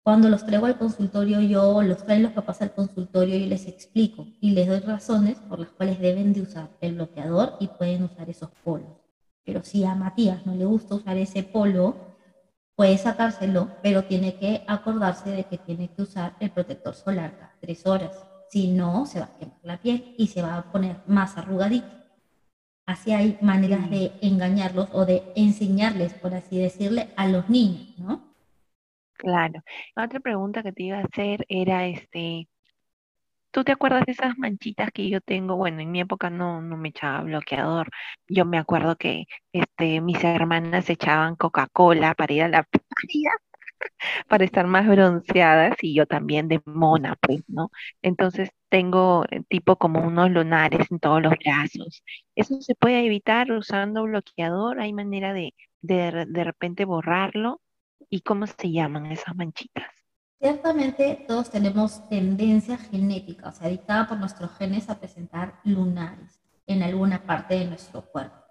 Cuando 0.08 0.30
los 0.30 0.46
traigo 0.46 0.68
al 0.68 0.78
consultorio 0.78 1.42
yo, 1.42 1.82
los 1.82 2.06
traen 2.06 2.24
los 2.24 2.32
papás 2.32 2.62
al 2.62 2.74
consultorio, 2.74 3.36
y 3.36 3.46
les 3.46 3.68
explico 3.68 4.26
y 4.40 4.52
les 4.52 4.66
doy 4.66 4.80
razones 4.80 5.38
por 5.50 5.60
las 5.60 5.68
cuales 5.72 6.00
deben 6.00 6.32
de 6.32 6.44
usar 6.44 6.70
el 6.80 6.96
bloqueador 6.96 7.58
y 7.60 7.68
pueden 7.68 8.04
usar 8.04 8.30
esos 8.30 8.50
polos. 8.64 8.88
Pero 9.44 9.64
si 9.64 9.84
a 9.84 9.96
Matías 9.96 10.46
no 10.46 10.56
le 10.56 10.64
gusta 10.64 10.96
usar 10.96 11.18
ese 11.18 11.44
polo, 11.44 12.16
puede 12.78 12.98
sacárselo, 12.98 13.70
pero 13.84 14.06
tiene 14.06 14.38
que 14.38 14.64
acordarse 14.68 15.30
de 15.30 15.44
que 15.44 15.58
tiene 15.58 15.90
que 15.90 16.04
usar 16.04 16.38
el 16.40 16.52
protector 16.52 16.96
solar 16.96 17.36
cada 17.38 17.58
tres 17.60 17.86
horas. 17.86 18.12
Si 18.50 18.72
no, 18.72 19.06
se 19.06 19.20
va 19.20 19.26
a 19.26 19.38
quemar 19.38 19.60
la 19.64 19.82
piel 19.82 20.16
y 20.18 20.28
se 20.28 20.42
va 20.42 20.56
a 20.56 20.72
poner 20.72 21.02
más 21.06 21.38
arrugadito. 21.38 21.97
Así 22.88 23.12
hay 23.12 23.38
maneras 23.42 23.90
de 23.92 24.14
engañarlos 24.22 24.90
o 24.94 25.06
de 25.06 25.22
enseñarles, 25.36 26.14
por 26.16 26.34
así 26.34 26.58
decirle, 26.58 27.10
a 27.18 27.28
los 27.28 27.50
niños, 27.50 28.00
¿no? 28.00 28.34
Claro. 29.14 29.62
Otra 29.96 30.20
pregunta 30.20 30.64
que 30.64 30.72
te 30.72 30.84
iba 30.84 30.98
a 31.00 31.02
hacer 31.04 31.46
era, 31.50 31.86
este, 31.88 32.48
¿tú 33.52 33.64
te 33.64 33.72
acuerdas 33.72 34.06
de 34.06 34.12
esas 34.14 34.38
manchitas 34.38 34.92
que 34.92 35.10
yo 35.10 35.22
tengo? 35.22 35.56
Bueno, 35.56 35.82
en 35.82 35.92
mi 35.92 36.00
época 36.02 36.30
no, 36.30 36.62
no 36.62 36.78
me 36.78 36.90
echaba 36.90 37.22
bloqueador. 37.24 37.90
Yo 38.28 38.46
me 38.46 38.58
acuerdo 38.60 38.96
que, 38.98 39.26
este, 39.52 40.02
mis 40.02 40.24
hermanas 40.24 40.90
echaban 40.90 41.36
Coca-Cola 41.36 42.14
para 42.16 42.34
ir 42.34 42.44
a 42.44 42.48
la 42.50 42.64
playa, 42.72 43.32
para 44.28 44.46
estar 44.46 44.68
más 44.68 44.88
bronceadas 44.88 45.76
y 45.82 45.96
yo 45.96 46.06
también 46.06 46.48
de 46.48 46.62
mona, 46.66 47.16
pues, 47.22 47.44
¿no? 47.48 47.72
Entonces 48.02 48.50
tengo 48.70 49.26
eh, 49.32 49.44
tipo 49.50 49.78
como 49.78 50.02
unos 50.02 50.32
lunares 50.32 50.92
en 50.92 51.00
todos 51.00 51.22
los 51.22 51.34
brazos. 51.44 52.04
¿Eso 52.36 52.62
se 52.62 52.76
puede 52.76 53.06
evitar 53.06 53.52
usando 53.52 54.04
bloqueador? 54.04 54.80
¿Hay 54.80 54.94
manera 54.94 55.34
de, 55.34 55.54
de, 55.82 56.26
de 56.28 56.44
repente 56.44 56.86
borrarlo? 56.86 57.62
¿Y 58.10 58.22
cómo 58.22 58.48
se 58.48 58.72
llaman 58.72 59.08
esas 59.08 59.36
manchitas? 59.36 59.86
Ciertamente 60.40 61.26
todos 61.28 61.52
tenemos 61.52 62.10
tendencia 62.10 62.76
genética, 62.80 63.50
o 63.50 63.52
sea, 63.52 63.68
dictada 63.68 64.08
por 64.08 64.18
nuestros 64.18 64.50
genes 64.58 64.90
a 64.90 65.00
presentar 65.00 65.60
lunares 65.64 66.40
en 66.66 66.82
alguna 66.82 67.24
parte 67.24 67.54
de 67.54 67.66
nuestro 67.66 68.02
cuerpo. 68.02 68.47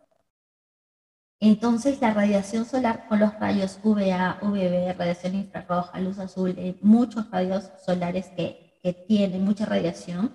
Entonces, 1.46 2.00
la 2.00 2.12
radiación 2.12 2.64
solar 2.64 3.06
con 3.08 3.20
los 3.20 3.32
rayos 3.38 3.78
UVA, 3.84 4.38
UVB, 4.42 4.98
radiación 4.98 5.36
infrarroja, 5.36 6.00
luz 6.00 6.18
azul, 6.18 6.52
eh, 6.58 6.74
muchos 6.82 7.30
rayos 7.30 7.70
solares 7.84 8.26
que, 8.36 8.76
que, 8.82 8.92
tienen 8.92 9.44
mucha 9.44 9.64
radiación, 9.64 10.32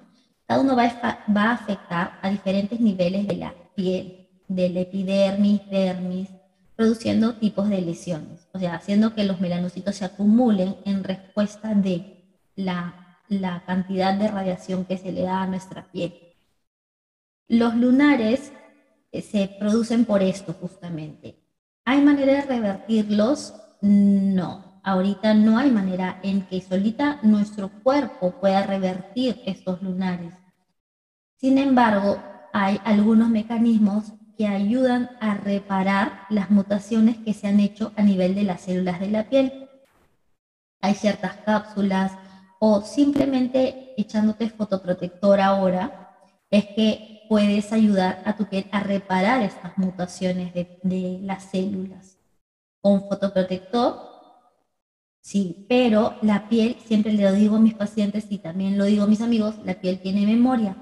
cada 0.48 0.62
uno 0.62 0.74
va 0.74 0.86
a, 0.86 1.26
va 1.30 1.52
afectar 1.52 2.18
a 2.22 2.30
diferentes 2.30 2.80
niveles 2.80 3.28
de 3.28 3.36
la 3.36 3.54
piel, 3.76 4.30
del 4.48 4.78
epidermis, 4.78 5.70
dermis, 5.70 6.30
produciendo 6.78 7.36
tipos 7.36 7.68
de 7.68 7.82
lesiones, 7.82 8.48
o 8.54 8.60
sea, 8.60 8.76
haciendo 8.76 9.14
que 9.14 9.26
los 9.26 9.42
melanocitos 9.42 9.98
se 9.98 10.06
acumulen 10.06 10.78
en 10.86 11.04
respuesta 11.04 11.74
de 11.74 12.24
la, 12.56 13.18
la 13.28 13.66
cantidad 13.66 14.14
de 14.14 14.30
radiación 14.30 14.86
que 14.86 14.98
se 14.98 15.12
le 15.12 15.24
da 15.24 15.42
a 15.42 15.48
nuestra 15.48 15.92
piel. 15.92 16.14
Los 17.50 17.76
lunares 17.76 18.54
se 19.12 19.50
producen 19.60 20.06
por 20.06 20.24
esto 20.24 20.54
justamente. 20.54 21.38
¿Hay 21.84 22.02
manera 22.02 22.34
de 22.34 22.42
revertirlos? 22.44 23.54
No, 23.82 24.80
ahorita 24.84 25.34
no 25.34 25.58
hay 25.58 25.72
manera 25.72 26.20
en 26.24 26.44
que 26.44 26.62
solita 26.62 27.20
nuestro 27.24 27.70
cuerpo 27.84 28.32
pueda 28.40 28.66
revertir 28.66 29.42
estos 29.46 29.82
lunares. 29.82 30.34
Sin 31.36 31.58
embargo, 31.58 32.22
hay 32.54 32.80
algunos 32.86 33.30
mecanismos 33.30 34.14
que 34.38 34.48
ayudan 34.48 35.10
a 35.20 35.36
reparar 35.36 36.22
las 36.30 36.50
mutaciones 36.50 37.18
que 37.18 37.34
se 37.34 37.48
han 37.48 37.60
hecho 37.60 37.92
a 37.96 38.04
nivel 38.04 38.36
de 38.36 38.44
las 38.44 38.62
células 38.62 39.00
de 39.00 39.10
la 39.10 39.30
piel. 39.30 39.70
Hay 40.82 40.96
ciertas 40.96 41.36
cápsulas 41.46 42.14
o 42.60 42.82
simplemente 42.82 43.94
echándote 43.98 44.50
fotoprotector 44.50 45.42
ahora, 45.42 46.16
es 46.50 46.66
que 46.76 47.11
puedes 47.32 47.72
ayudar 47.72 48.22
a 48.26 48.36
tu 48.36 48.44
piel 48.48 48.68
a 48.74 48.82
reparar 48.82 49.42
estas 49.42 49.78
mutaciones 49.78 50.54
de, 50.54 50.78
de 50.84 51.20
las 51.24 51.46
células. 51.46 52.18
Con 52.82 53.08
fotoprotector, 53.08 54.02
sí, 55.22 55.66
pero 55.70 56.16
la 56.24 56.50
piel, 56.50 56.76
siempre 56.86 57.14
le 57.14 57.24
lo 57.24 57.32
digo 57.32 57.56
a 57.56 57.60
mis 57.62 57.74
pacientes 57.74 58.26
y 58.30 58.40
también 58.40 58.78
lo 58.78 58.84
digo 58.84 59.06
a 59.06 59.08
mis 59.08 59.22
amigos, 59.22 59.56
la 59.64 59.76
piel 59.76 60.02
tiene 60.02 60.26
memoria 60.26 60.76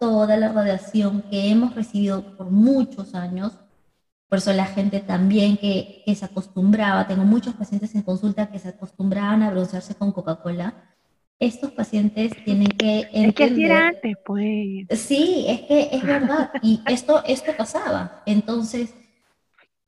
toda 0.00 0.36
la 0.36 0.50
radiación 0.50 1.22
que 1.30 1.48
hemos 1.48 1.76
recibido 1.76 2.36
por 2.36 2.50
muchos 2.50 3.14
años. 3.14 3.52
Por 4.28 4.38
eso 4.38 4.52
la 4.52 4.66
gente 4.66 4.98
también 4.98 5.56
que, 5.56 6.02
que 6.04 6.14
se 6.16 6.24
acostumbraba, 6.24 7.06
tengo 7.06 7.22
muchos 7.22 7.54
pacientes 7.54 7.94
en 7.94 8.02
consulta 8.02 8.50
que 8.50 8.58
se 8.58 8.70
acostumbraban 8.70 9.44
a 9.44 9.50
broncearse 9.52 9.94
con 9.94 10.10
Coca-Cola. 10.10 10.74
Estos 11.38 11.72
pacientes 11.72 12.32
tienen 12.44 12.68
que 12.68 13.00
entender... 13.12 13.28
Es 13.28 13.34
que 13.34 13.44
así 13.44 13.64
era 13.64 13.88
antes, 13.88 14.16
pues. 14.24 15.00
Sí, 15.00 15.44
es 15.48 15.60
que 15.62 15.88
es 15.92 16.02
verdad. 16.02 16.50
Y 16.62 16.80
esto, 16.86 17.22
esto 17.26 17.52
pasaba. 17.56 18.22
Entonces... 18.24 18.94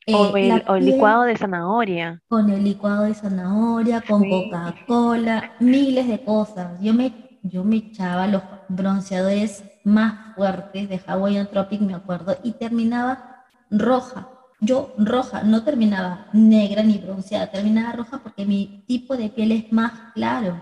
o, 0.08 0.36
eh, 0.36 0.62
el, 0.68 0.84
licuado 0.84 1.22
de 1.22 1.36
zanahoria. 1.36 2.22
Con 2.28 2.50
el 2.50 2.64
licuado 2.64 3.04
de 3.04 3.14
zanahoria, 3.14 4.00
con 4.00 4.28
Coca-Cola, 4.28 5.52
miles 5.60 6.08
de 6.08 6.22
cosas. 6.24 6.80
Yo 6.80 6.92
me, 6.92 7.12
yo 7.42 7.64
me 7.64 7.76
echaba 7.76 8.26
los 8.26 8.42
bronceadores 8.68 9.64
más 9.84 10.34
fuertes 10.34 10.88
de 10.88 11.00
Hawaiian 11.06 11.46
Tropic, 11.46 11.80
me 11.80 11.94
acuerdo, 11.94 12.36
y 12.42 12.52
terminaba 12.52 13.44
roja. 13.70 14.28
Yo 14.60 14.94
roja, 14.98 15.42
no 15.42 15.62
terminaba 15.62 16.26
negra 16.32 16.82
ni 16.82 16.98
bronceada, 16.98 17.50
terminaba 17.50 17.92
roja 17.92 18.18
porque 18.22 18.44
mi 18.46 18.84
tipo 18.86 19.16
de 19.16 19.28
piel 19.28 19.52
es 19.52 19.72
más 19.72 19.92
claro. 20.14 20.60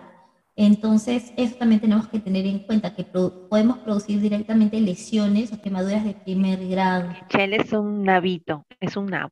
Entonces, 0.57 1.33
eso 1.37 1.57
también 1.57 1.81
tenemos 1.81 2.09
que 2.09 2.21
tener 2.21 2.47
en 2.47 2.61
cuenta, 2.61 2.95
que 2.95 3.05
podemos 3.05 3.79
producir 3.79 4.21
directamente 4.21 4.81
lesiones 4.81 5.53
o 5.53 5.61
quemaduras 5.61 6.05
de 6.05 6.15
primer 6.15 6.67
grado. 6.69 7.13
Chel 7.29 7.55
es 7.55 7.73
un 7.73 8.05
navito, 8.05 8.65
es 8.81 8.97
un 8.97 9.07
nabo. 9.07 9.31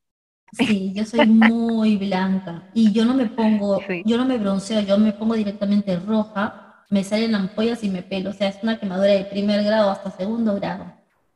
Sí, 0.53 0.93
yo 0.95 1.05
soy 1.05 1.27
muy 1.27 1.97
blanca 1.97 2.69
y 2.75 2.93
yo 2.93 3.05
no 3.05 3.15
me 3.15 3.27
pongo, 3.27 3.81
yo 4.05 4.19
no 4.19 4.27
me 4.27 4.37
bronceo, 4.37 4.81
yo 4.81 4.99
me 4.99 5.13
pongo 5.13 5.35
directamente 5.35 5.97
roja 5.97 6.63
me 6.93 7.03
salen 7.05 7.35
ampollas 7.35 7.83
y 7.85 7.89
me 7.89 8.03
pelo. 8.03 8.31
O 8.31 8.33
sea, 8.35 8.49
es 8.49 8.63
una 8.63 8.79
quemadura 8.79 9.13
de 9.13 9.25
primer 9.25 9.65
grado 9.65 9.91
hasta 9.91 10.11
segundo 10.11 10.55
grado. 10.55 10.93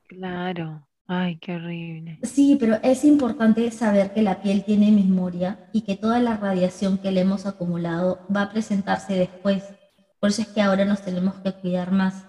Claro. 0.06 0.86
Ay, 1.08 1.36
qué 1.36 1.56
horrible. 1.56 2.18
Sí, 2.22 2.56
pero 2.58 2.78
es 2.82 3.04
importante 3.04 3.70
saber 3.70 4.12
que 4.12 4.22
la 4.22 4.42
piel 4.42 4.64
tiene 4.64 4.90
memoria 4.90 5.68
y 5.72 5.82
que 5.82 5.96
toda 5.96 6.18
la 6.18 6.36
radiación 6.36 6.98
que 6.98 7.12
le 7.12 7.20
hemos 7.20 7.46
acumulado 7.46 8.26
va 8.34 8.42
a 8.42 8.50
presentarse 8.50 9.14
después. 9.14 9.64
Por 10.18 10.30
eso 10.30 10.42
es 10.42 10.48
que 10.48 10.62
ahora 10.62 10.84
nos 10.84 11.02
tenemos 11.02 11.34
que 11.36 11.52
cuidar 11.52 11.92
más. 11.92 12.24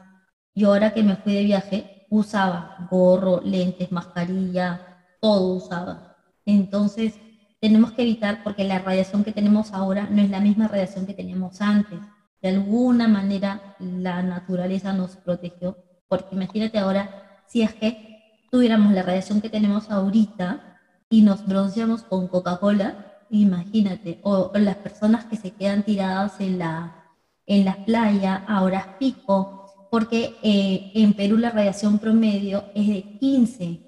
Yo 0.53 0.69
ahora 0.69 0.93
que 0.93 1.03
me 1.03 1.15
fui 1.15 1.33
de 1.33 1.43
viaje, 1.43 2.05
usaba 2.09 2.87
gorro, 2.91 3.41
lentes, 3.43 3.91
mascarilla, 3.91 5.03
todo 5.19 5.55
usaba. 5.55 6.15
Entonces, 6.45 7.19
tenemos 7.59 7.91
que 7.93 8.03
evitar 8.03 8.43
porque 8.43 8.63
la 8.63 8.79
radiación 8.79 9.23
que 9.23 9.31
tenemos 9.31 9.73
ahora 9.73 10.07
no 10.09 10.21
es 10.21 10.29
la 10.29 10.39
misma 10.39 10.67
radiación 10.67 11.05
que 11.05 11.13
teníamos 11.13 11.61
antes 11.61 11.99
de 12.41 12.49
alguna 12.49 13.07
manera 13.07 13.75
la 13.79 14.21
naturaleza 14.21 14.93
nos 14.93 15.15
protegió, 15.15 15.77
porque 16.07 16.35
imagínate 16.35 16.77
ahora 16.77 17.41
si 17.47 17.61
es 17.61 17.73
que 17.73 18.16
tuviéramos 18.49 18.93
la 18.93 19.03
radiación 19.03 19.41
que 19.41 19.49
tenemos 19.49 19.89
ahorita 19.89 20.79
y 21.09 21.21
nos 21.21 21.45
bronceamos 21.45 22.03
con 22.03 22.27
Coca-Cola, 22.27 23.23
imagínate, 23.29 24.19
o, 24.23 24.51
las 24.55 24.77
personas 24.77 25.25
que 25.25 25.37
se 25.37 25.51
quedan 25.51 25.83
tiradas 25.83 26.39
en 26.39 26.59
la, 26.59 27.05
en 27.45 27.65
la 27.65 27.85
playa 27.85 28.43
a 28.47 28.63
horas 28.63 28.87
pico, 28.99 29.87
porque 29.89 30.35
eh, 30.43 30.91
en 30.95 31.13
Perú 31.13 31.37
la 31.37 31.51
radiación 31.51 31.99
promedio 31.99 32.65
es 32.75 32.87
de 32.87 33.17
15 33.19 33.81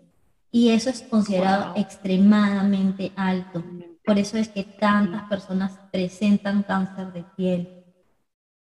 y 0.52 0.70
eso 0.70 0.90
es 0.90 1.02
considerado 1.02 1.74
extremadamente 1.76 3.12
alto. 3.16 3.64
Por 4.06 4.18
eso 4.18 4.38
es 4.38 4.48
que 4.48 4.64
tantas 4.64 5.24
personas 5.30 5.78
presentan 5.92 6.64
cáncer 6.64 7.12
de 7.12 7.24
piel 7.36 7.84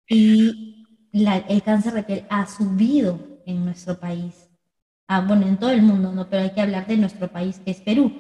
y 0.07 0.85
el 1.13 1.63
cáncer 1.63 1.93
de 1.93 2.03
piel 2.03 2.25
ha 2.29 2.45
subido 2.47 3.19
en 3.45 3.63
nuestro 3.63 3.99
país. 3.99 4.48
Ah, 5.11 5.21
bueno, 5.21 5.47
en 5.47 5.57
todo 5.57 5.71
el 5.71 5.81
mundo, 5.81 6.11
¿no? 6.11 6.29
Pero 6.29 6.43
hay 6.43 6.51
que 6.51 6.61
hablar 6.61 6.85
de 6.85 6.95
nuestro 6.95 7.29
país, 7.29 7.59
que 7.65 7.71
es 7.71 7.81
Perú. 7.81 8.13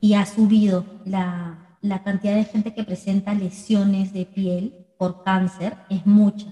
Y 0.00 0.14
ha 0.14 0.26
subido 0.26 0.84
la, 1.04 1.78
la 1.80 2.02
cantidad 2.02 2.34
de 2.34 2.44
gente 2.44 2.74
que 2.74 2.82
presenta 2.82 3.32
lesiones 3.32 4.12
de 4.12 4.26
piel 4.26 4.74
por 4.98 5.22
cáncer, 5.22 5.76
es 5.88 6.04
mucha. 6.04 6.48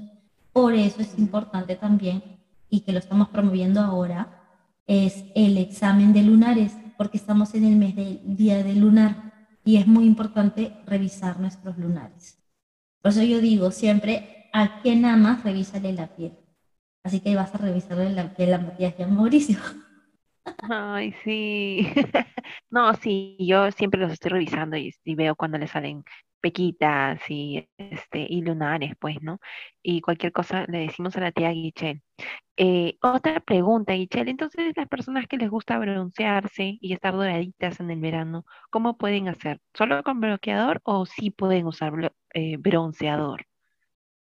Por 0.52 0.74
eso 0.74 1.02
es 1.02 1.18
importante 1.18 1.74
también, 1.74 2.22
y 2.70 2.82
que 2.82 2.92
lo 2.92 3.00
estamos 3.00 3.30
promoviendo 3.30 3.80
ahora, 3.80 4.44
es 4.86 5.24
el 5.34 5.58
examen 5.58 6.12
de 6.12 6.22
lunares, 6.22 6.70
porque 6.96 7.16
estamos 7.16 7.52
en 7.54 7.64
el 7.64 7.74
mes 7.74 7.96
del 7.96 8.20
día 8.36 8.62
del 8.62 8.78
lunar 8.78 9.32
y 9.64 9.78
es 9.78 9.88
muy 9.88 10.04
importante 10.04 10.72
revisar 10.86 11.40
nuestros 11.40 11.76
lunares. 11.78 12.38
Por 13.02 13.10
eso 13.10 13.24
yo 13.24 13.40
digo 13.40 13.72
siempre, 13.72 14.50
a 14.52 14.80
quien 14.82 15.04
amas, 15.04 15.42
revísale 15.42 15.92
la 15.92 16.14
piel. 16.14 16.43
Así 17.04 17.20
que 17.20 17.36
vas 17.36 17.54
a 17.54 17.58
revisarle 17.58 18.10
la 18.10 18.34
piel 18.34 18.54
a 18.54 19.06
Mauricio. 19.06 19.58
Ay, 20.70 21.12
sí. 21.24 21.86
No, 22.70 22.92
sí, 22.94 23.36
yo 23.38 23.70
siempre 23.70 24.00
los 24.00 24.12
estoy 24.12 24.32
revisando 24.32 24.76
y, 24.76 24.92
veo 25.14 25.36
cuando 25.36 25.58
le 25.58 25.68
salen 25.68 26.04
pequitas 26.40 27.20
y, 27.28 27.68
este, 27.78 28.26
y 28.28 28.42
lunares, 28.42 28.94
pues, 28.98 29.22
¿no? 29.22 29.38
Y 29.82 30.00
cualquier 30.00 30.32
cosa 30.32 30.66
le 30.66 30.80
decimos 30.80 31.16
a 31.16 31.20
la 31.20 31.32
tía 31.32 31.50
Guichel. 31.50 32.02
Eh, 32.56 32.98
otra 33.02 33.40
pregunta, 33.40 33.94
Guichel, 33.94 34.28
entonces 34.28 34.72
las 34.76 34.88
personas 34.88 35.26
que 35.28 35.36
les 35.38 35.50
gusta 35.50 35.78
broncearse 35.78 36.78
y 36.80 36.92
estar 36.92 37.14
doraditas 37.14 37.80
en 37.80 37.90
el 37.90 38.00
verano, 38.00 38.44
¿cómo 38.70 38.96
pueden 38.98 39.28
hacer? 39.28 39.60
¿Solo 39.74 40.02
con 40.02 40.20
bloqueador 40.20 40.80
o 40.84 41.06
sí 41.06 41.30
pueden 41.30 41.66
usar 41.66 42.12
eh, 42.34 42.56
bronceador? 42.58 43.46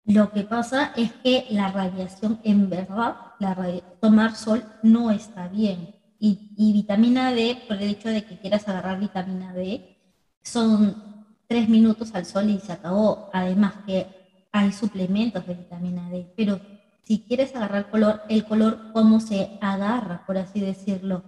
Lo 0.04 0.32
que 0.32 0.42
pasa 0.42 0.92
es 0.96 1.12
que 1.12 1.46
la 1.50 1.72
radiación, 1.72 2.40
en 2.44 2.68
verdad, 2.68 3.16
la 3.38 3.56
tomar 4.00 4.36
sol 4.36 4.64
no 4.82 5.10
está 5.10 5.48
bien. 5.48 5.94
Y, 6.18 6.52
y, 6.56 6.72
vitamina 6.72 7.32
D, 7.32 7.62
por 7.66 7.76
el 7.76 7.90
hecho 7.90 8.08
de 8.08 8.24
que 8.24 8.38
quieras 8.38 8.68
agarrar 8.68 9.00
vitamina 9.00 9.52
D, 9.52 9.98
son 10.42 11.26
tres 11.48 11.68
minutos 11.68 12.14
al 12.14 12.26
sol 12.26 12.50
y 12.50 12.60
se 12.60 12.72
acabó. 12.72 13.30
Además 13.32 13.74
que 13.86 14.06
hay 14.52 14.72
suplementos 14.72 15.46
de 15.46 15.54
vitamina 15.54 16.08
D, 16.10 16.32
pero 16.36 16.60
si 17.02 17.20
quieres 17.20 17.54
agarrar 17.54 17.90
color, 17.90 18.22
el 18.28 18.44
color 18.44 18.92
cómo 18.92 19.20
se 19.20 19.58
agarra, 19.60 20.24
por 20.26 20.38
así 20.38 20.60
decirlo, 20.60 21.24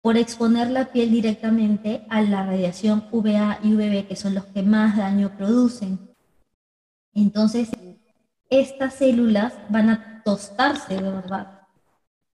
por 0.00 0.16
exponer 0.16 0.70
la 0.70 0.92
piel 0.92 1.10
directamente 1.10 2.06
a 2.08 2.22
la 2.22 2.44
radiación 2.46 3.04
UVA 3.10 3.58
y 3.62 3.74
UVB, 3.74 4.06
que 4.06 4.16
son 4.16 4.34
los 4.34 4.44
que 4.46 4.62
más 4.62 4.96
daño 4.96 5.36
producen. 5.36 6.07
Entonces, 7.14 7.70
estas 8.50 8.94
células 8.94 9.54
van 9.68 9.90
a 9.90 10.22
tostarse 10.24 10.94
de 10.96 11.10
verdad 11.10 11.62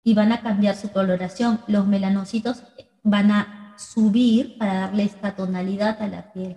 y 0.03 0.15
van 0.15 0.33
a 0.33 0.41
cambiar 0.41 0.77
su 0.77 0.91
coloración. 0.91 1.61
Los 1.67 1.87
melanocitos 1.87 2.63
van 3.03 3.31
a 3.31 3.75
subir 3.79 4.59
para 4.59 4.75
darle 4.75 5.05
esta 5.05 5.35
tonalidad 5.35 6.01
a 6.01 6.07
la 6.07 6.33
piel 6.33 6.57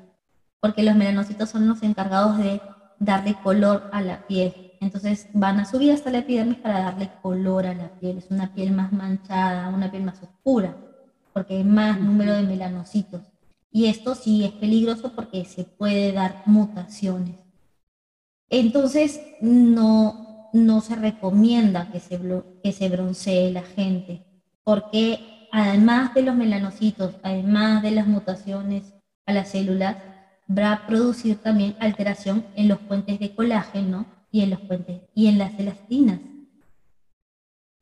porque 0.59 0.83
los 0.83 0.95
melanocitos 0.95 1.49
son 1.49 1.67
los 1.67 1.83
encargados 1.83 2.37
de 2.37 2.61
darle 2.99 3.35
color 3.41 3.89
a 3.91 4.01
la 4.01 4.25
piel. 4.27 4.73
Entonces 4.79 5.27
van 5.33 5.59
a 5.59 5.65
subir 5.65 5.91
hasta 5.91 6.11
la 6.11 6.19
epidermis 6.19 6.57
para 6.57 6.81
darle 6.81 7.09
color 7.21 7.65
a 7.65 7.73
la 7.73 7.89
piel. 7.99 8.17
Es 8.17 8.27
una 8.29 8.53
piel 8.53 8.71
más 8.71 8.91
manchada, 8.91 9.69
una 9.69 9.89
piel 9.89 10.03
más 10.03 10.21
oscura, 10.21 10.75
porque 11.33 11.55
hay 11.55 11.63
más 11.63 11.99
número 11.99 12.33
de 12.33 12.43
melanocitos. 12.43 13.21
Y 13.71 13.87
esto 13.87 14.15
sí 14.15 14.43
es 14.43 14.51
peligroso 14.51 15.13
porque 15.15 15.45
se 15.45 15.63
puede 15.63 16.11
dar 16.11 16.43
mutaciones. 16.45 17.35
Entonces 18.49 19.21
no, 19.41 20.49
no 20.53 20.81
se 20.81 20.95
recomienda 20.95 21.91
que 21.91 21.99
se, 21.99 22.19
que 22.63 22.71
se 22.71 22.89
broncee 22.89 23.51
la 23.51 23.63
gente, 23.63 24.25
porque 24.63 25.47
además 25.51 26.13
de 26.13 26.23
los 26.23 26.35
melanocitos, 26.35 27.15
además 27.23 27.83
de 27.83 27.91
las 27.91 28.07
mutaciones 28.07 28.93
a 29.25 29.33
las 29.33 29.49
células, 29.49 29.97
va 30.49 30.71
a 30.71 30.87
producir 30.87 31.37
también 31.37 31.75
alteración 31.79 32.45
en 32.55 32.69
los 32.69 32.79
puentes 32.79 33.19
de 33.19 33.35
colágeno 33.35 34.05
y 34.31 34.41
en 34.41 34.51
los 34.51 34.61
puentes 34.61 35.01
y 35.13 35.27
en 35.27 35.37
las 35.37 35.59
elastinas. 35.59 36.19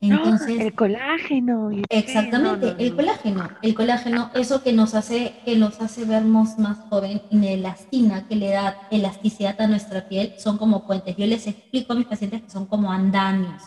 Entonces, 0.02 0.60
el 0.60 0.76
colágeno. 0.76 1.72
Exactamente, 1.90 2.76
el 2.78 2.96
colágeno. 2.96 3.50
El 3.62 3.74
colágeno, 3.74 4.30
eso 4.36 4.62
que 4.62 4.74
nos 4.74 4.94
hace, 4.94 5.34
que 5.46 5.56
nos 5.56 5.82
hace 5.82 6.06
vernos 6.06 6.60
más 6.60 6.78
joven, 6.90 7.22
y 7.32 7.38
la 7.40 7.52
elastina 7.52 8.28
que 8.28 8.36
le 8.36 8.50
da 8.50 8.88
elasticidad 8.92 9.60
a 9.60 9.68
nuestra 9.68 10.08
piel, 10.08 10.34
son 10.38 10.58
como 10.58 10.86
puentes. 10.86 11.16
Yo 11.16 11.26
les 11.26 11.48
explico 11.48 11.94
a 11.94 11.96
mis 11.96 12.08
pacientes 12.08 12.44
que 12.44 12.50
son 12.50 12.66
como 12.66 12.92
andamios. 12.92 13.64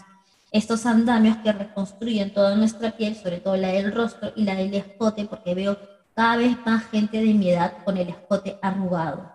Estos 0.50 0.86
andamios 0.86 1.36
que 1.38 1.52
reconstruyen 1.52 2.32
toda 2.32 2.56
nuestra 2.56 2.92
piel, 2.92 3.14
sobre 3.16 3.38
todo 3.38 3.56
la 3.56 3.68
del 3.68 3.92
rostro 3.92 4.32
y 4.36 4.44
la 4.44 4.54
del 4.54 4.72
escote, 4.74 5.24
porque 5.24 5.54
veo 5.54 5.76
cada 6.14 6.36
vez 6.36 6.56
más 6.64 6.84
gente 6.86 7.18
de 7.18 7.34
mi 7.34 7.50
edad 7.50 7.74
con 7.84 7.96
el 7.96 8.08
escote 8.08 8.58
arrugado. 8.62 9.32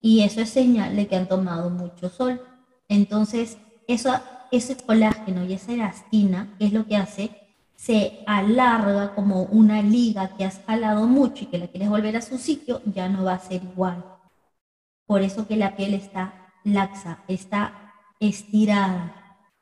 Y 0.00 0.22
eso 0.22 0.40
es 0.40 0.50
señal 0.50 0.96
de 0.96 1.06
que 1.06 1.16
han 1.16 1.28
tomado 1.28 1.70
mucho 1.70 2.08
sol. 2.08 2.40
Entonces, 2.88 3.58
eso, 3.86 4.12
ese 4.52 4.76
colágeno 4.76 5.44
y 5.44 5.54
esa 5.54 5.72
elastina, 5.72 6.54
¿qué 6.58 6.66
es 6.66 6.72
lo 6.72 6.86
que 6.86 6.96
hace? 6.96 7.30
Se 7.74 8.20
alarga 8.26 9.14
como 9.14 9.44
una 9.44 9.82
liga 9.82 10.36
que 10.36 10.44
has 10.44 10.60
jalado 10.66 11.08
mucho 11.08 11.44
y 11.44 11.46
que 11.46 11.58
la 11.58 11.66
quieres 11.66 11.88
volver 11.88 12.16
a 12.16 12.22
su 12.22 12.38
sitio, 12.38 12.80
ya 12.84 13.08
no 13.08 13.24
va 13.24 13.32
a 13.34 13.38
ser 13.40 13.62
igual. 13.64 14.04
Por 15.06 15.22
eso 15.22 15.48
que 15.48 15.56
la 15.56 15.74
piel 15.74 15.94
está 15.94 16.50
laxa, 16.64 17.24
está 17.26 17.92
estirada 18.20 19.14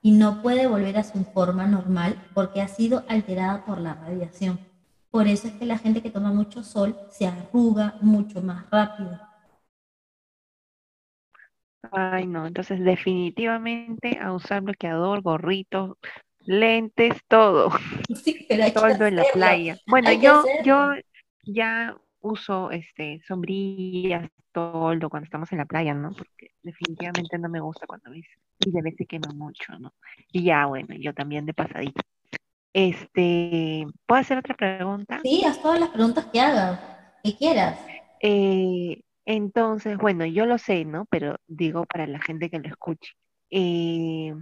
y 0.02 0.10
no 0.10 0.42
puede 0.42 0.66
volver 0.66 0.98
a 0.98 1.04
su 1.04 1.24
forma 1.24 1.66
normal 1.66 2.20
porque 2.34 2.60
ha 2.60 2.68
sido 2.68 3.04
alterada 3.08 3.64
por 3.64 3.80
la 3.80 3.94
radiación. 3.94 4.58
Por 5.10 5.28
eso 5.28 5.48
es 5.48 5.54
que 5.54 5.66
la 5.66 5.78
gente 5.78 6.02
que 6.02 6.10
toma 6.10 6.32
mucho 6.32 6.62
sol 6.62 6.96
se 7.10 7.26
arruga 7.26 7.96
mucho 8.00 8.42
más 8.42 8.68
rápido. 8.70 9.29
Ay, 11.92 12.26
no, 12.26 12.46
entonces 12.46 12.80
definitivamente 12.80 14.18
a 14.20 14.32
usar 14.32 14.62
bloqueador, 14.62 15.22
gorritos, 15.22 15.96
lentes, 16.40 17.14
todo. 17.28 17.70
Sí, 18.14 18.44
pero 18.48 18.64
hay 18.64 18.72
todo 18.72 19.06
en 19.06 19.16
la 19.16 19.24
playa. 19.32 19.78
Bueno, 19.86 20.12
yo, 20.12 20.44
yo 20.64 20.92
ya 21.44 21.96
uso 22.20 22.70
este 22.70 23.20
sombrillas, 23.26 24.28
todo 24.52 25.08
cuando 25.08 25.24
estamos 25.24 25.50
en 25.52 25.58
la 25.58 25.64
playa, 25.64 25.94
¿no? 25.94 26.12
Porque 26.12 26.50
definitivamente 26.62 27.38
no 27.38 27.48
me 27.48 27.60
gusta 27.60 27.86
cuando 27.86 28.10
ves 28.10 28.26
y 28.58 28.70
de 28.70 28.82
vez 28.82 28.94
se 28.96 29.06
quema 29.06 29.32
mucho, 29.32 29.78
¿no? 29.78 29.94
Y 30.32 30.44
ya, 30.44 30.66
bueno, 30.66 30.94
yo 30.98 31.14
también 31.14 31.46
de 31.46 31.54
pasadita. 31.54 32.02
Este, 32.72 33.86
¿puedo 34.06 34.20
hacer 34.20 34.38
otra 34.38 34.54
pregunta? 34.54 35.20
Sí, 35.22 35.42
haz 35.44 35.60
todas 35.60 35.80
las 35.80 35.88
preguntas 35.90 36.26
que 36.26 36.40
hagas, 36.40 36.80
que 37.24 37.36
quieras. 37.36 37.78
Eh, 38.20 39.02
entonces, 39.34 39.98
bueno, 39.98 40.26
yo 40.26 40.46
lo 40.46 40.58
sé, 40.58 40.84
¿no? 40.84 41.06
Pero 41.06 41.36
digo 41.46 41.86
para 41.86 42.06
la 42.06 42.20
gente 42.20 42.50
que 42.50 42.58
lo 42.58 42.68
escuche. 42.68 43.12
Eh, 43.50 44.34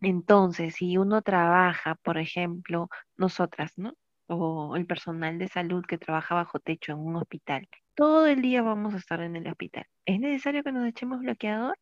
entonces, 0.00 0.74
si 0.76 0.98
uno 0.98 1.22
trabaja, 1.22 1.96
por 1.96 2.18
ejemplo, 2.18 2.88
nosotras, 3.16 3.72
¿no? 3.76 3.94
O 4.28 4.76
el 4.76 4.86
personal 4.86 5.38
de 5.38 5.48
salud 5.48 5.84
que 5.86 5.98
trabaja 5.98 6.34
bajo 6.34 6.60
techo 6.60 6.92
en 6.92 6.98
un 6.98 7.16
hospital, 7.16 7.68
todo 7.94 8.26
el 8.26 8.42
día 8.42 8.62
vamos 8.62 8.94
a 8.94 8.98
estar 8.98 9.20
en 9.20 9.36
el 9.36 9.46
hospital. 9.48 9.86
¿Es 10.04 10.20
necesario 10.20 10.62
que 10.62 10.72
nos 10.72 10.86
echemos 10.86 11.20
bloqueador? 11.20 11.78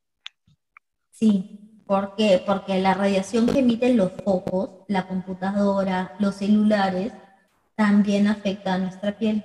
Sí, 1.11 1.75
¿Por 1.87 2.15
qué? 2.17 2.43
Porque 2.47 2.81
la 2.81 2.95
radiación 2.95 3.47
que 3.47 3.59
emiten 3.59 3.97
los 3.97 4.13
focos, 4.25 4.71
la 4.89 5.07
computadora, 5.07 6.15
los 6.19 6.37
celulares, 6.37 7.13
también 7.75 8.27
afecta 8.27 8.75
a 8.75 8.79
nuestra 8.79 9.19
piel. 9.19 9.45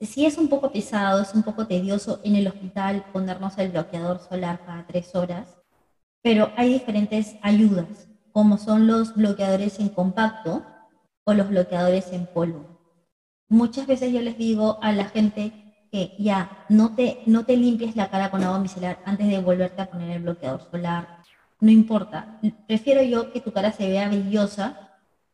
Sí 0.00 0.26
es 0.26 0.36
un 0.36 0.48
poco 0.48 0.70
pesado, 0.72 1.22
es 1.22 1.34
un 1.34 1.42
poco 1.42 1.66
tedioso 1.66 2.20
en 2.22 2.36
el 2.36 2.46
hospital 2.48 3.06
ponernos 3.12 3.56
el 3.58 3.70
bloqueador 3.70 4.20
solar 4.20 4.60
cada 4.66 4.86
tres 4.86 5.14
horas, 5.14 5.58
pero 6.22 6.52
hay 6.56 6.72
diferentes 6.72 7.36
ayudas, 7.42 8.08
como 8.32 8.58
son 8.58 8.86
los 8.86 9.14
bloqueadores 9.14 9.78
en 9.80 9.88
compacto 9.88 10.62
o 11.24 11.32
los 11.34 11.48
bloqueadores 11.48 12.12
en 12.12 12.26
polvo. 12.26 12.76
Muchas 13.48 13.86
veces 13.86 14.12
yo 14.12 14.20
les 14.20 14.36
digo 14.38 14.78
a 14.82 14.92
la 14.92 15.06
gente 15.06 15.52
que 15.90 16.14
ya 16.18 16.66
no 16.68 16.94
te, 16.94 17.22
no 17.26 17.44
te 17.44 17.56
limpies 17.56 17.96
la 17.96 18.10
cara 18.10 18.30
con 18.30 18.42
agua 18.42 18.58
micelar 18.58 19.00
antes 19.04 19.28
de 19.28 19.38
volverte 19.38 19.82
a 19.82 19.90
poner 19.90 20.10
el 20.10 20.22
bloqueador 20.22 20.62
solar. 20.70 21.08
No 21.60 21.70
importa. 21.70 22.40
Prefiero 22.66 23.02
yo 23.02 23.32
que 23.32 23.40
tu 23.40 23.52
cara 23.52 23.72
se 23.72 23.88
vea 23.88 24.08
brillosa, 24.08 24.76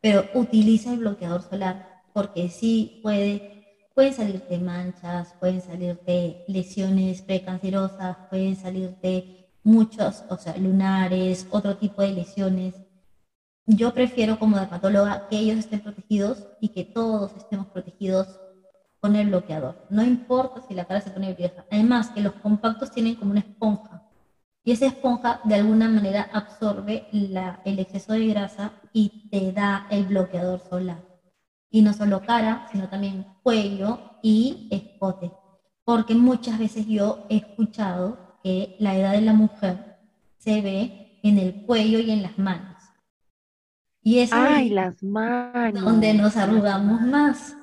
pero 0.01 0.29
utiliza 0.35 0.92
el 0.92 0.98
bloqueador 0.98 1.42
solar, 1.42 2.03
porque 2.12 2.48
sí 2.48 3.01
puede, 3.03 3.62
pueden 3.95 4.15
salirte 4.15 4.59
manchas, 4.59 5.35
pueden 5.41 5.61
salirte 5.61 6.45
lesiones 6.49 7.23
precancerosas, 7.23 8.17
pueden 8.31 8.57
salirte 8.57 9.49
muchos, 9.63 10.25
o 10.29 10.37
sea, 10.37 10.57
lunares, 10.57 11.47
otro 11.51 11.77
tipo 11.77 12.03
de 12.03 12.13
lesiones. 12.13 12.75
Yo 13.67 13.95
prefiero 13.95 14.39
como 14.39 14.59
dermatóloga 14.59 15.29
que 15.29 15.39
ellos 15.39 15.59
estén 15.59 15.81
protegidos 15.81 16.47
y 16.61 16.71
que 16.71 16.85
todos 16.85 17.33
estemos 17.37 17.67
protegidos 17.69 18.41
con 19.01 19.17
el 19.17 19.29
bloqueador. 19.29 19.87
No 19.91 20.03
importa 20.03 20.63
si 20.67 20.75
la 20.75 20.85
cara 20.85 21.01
se 21.01 21.11
pone 21.11 21.35
vieja. 21.35 21.65
Además, 21.71 22.11
que 22.11 22.21
los 22.21 22.35
compactos 22.35 22.91
tienen 22.93 23.17
como 23.17 23.33
una 23.33 23.41
esponja. 23.41 24.09
Y 24.65 24.73
esa 24.73 24.87
esponja 24.87 25.41
de 25.45 25.57
alguna 25.57 25.89
manera 25.89 26.31
absorbe 26.33 27.09
el 27.13 27.79
exceso 27.79 28.13
de 28.13 28.29
grasa 28.29 28.73
y 28.93 29.29
te 29.29 29.53
da 29.53 29.89
el 29.91 30.05
bloqueador 30.05 30.61
solar. 30.61 31.12
Y 31.73 31.83
no 31.83 31.93
solo 31.93 32.21
cara, 32.21 32.69
sino 32.71 32.89
también 32.89 33.27
cuello 33.43 33.99
y 34.23 34.69
escote. 34.71 35.33
Porque 35.85 36.15
muchas 36.15 36.59
veces 36.61 36.87
yo 36.87 37.27
he 37.29 37.39
escuchado 37.39 38.39
que 38.45 38.77
la 38.79 38.95
edad 38.97 39.13
de 39.13 39.23
la 39.23 39.33
mujer 39.33 39.97
se 40.39 40.61
ve 40.61 41.19
en 41.23 41.39
el 41.39 41.65
cuello 41.65 41.99
y 41.99 42.11
en 42.11 42.23
las 42.23 42.39
manos. 42.39 42.77
Y 44.03 44.19
es 44.19 44.33
Ay, 44.33 44.69
las 44.69 45.03
manos. 45.03 45.83
donde 45.83 46.13
nos 46.15 46.37
arrugamos 46.37 47.01
más. 47.01 47.57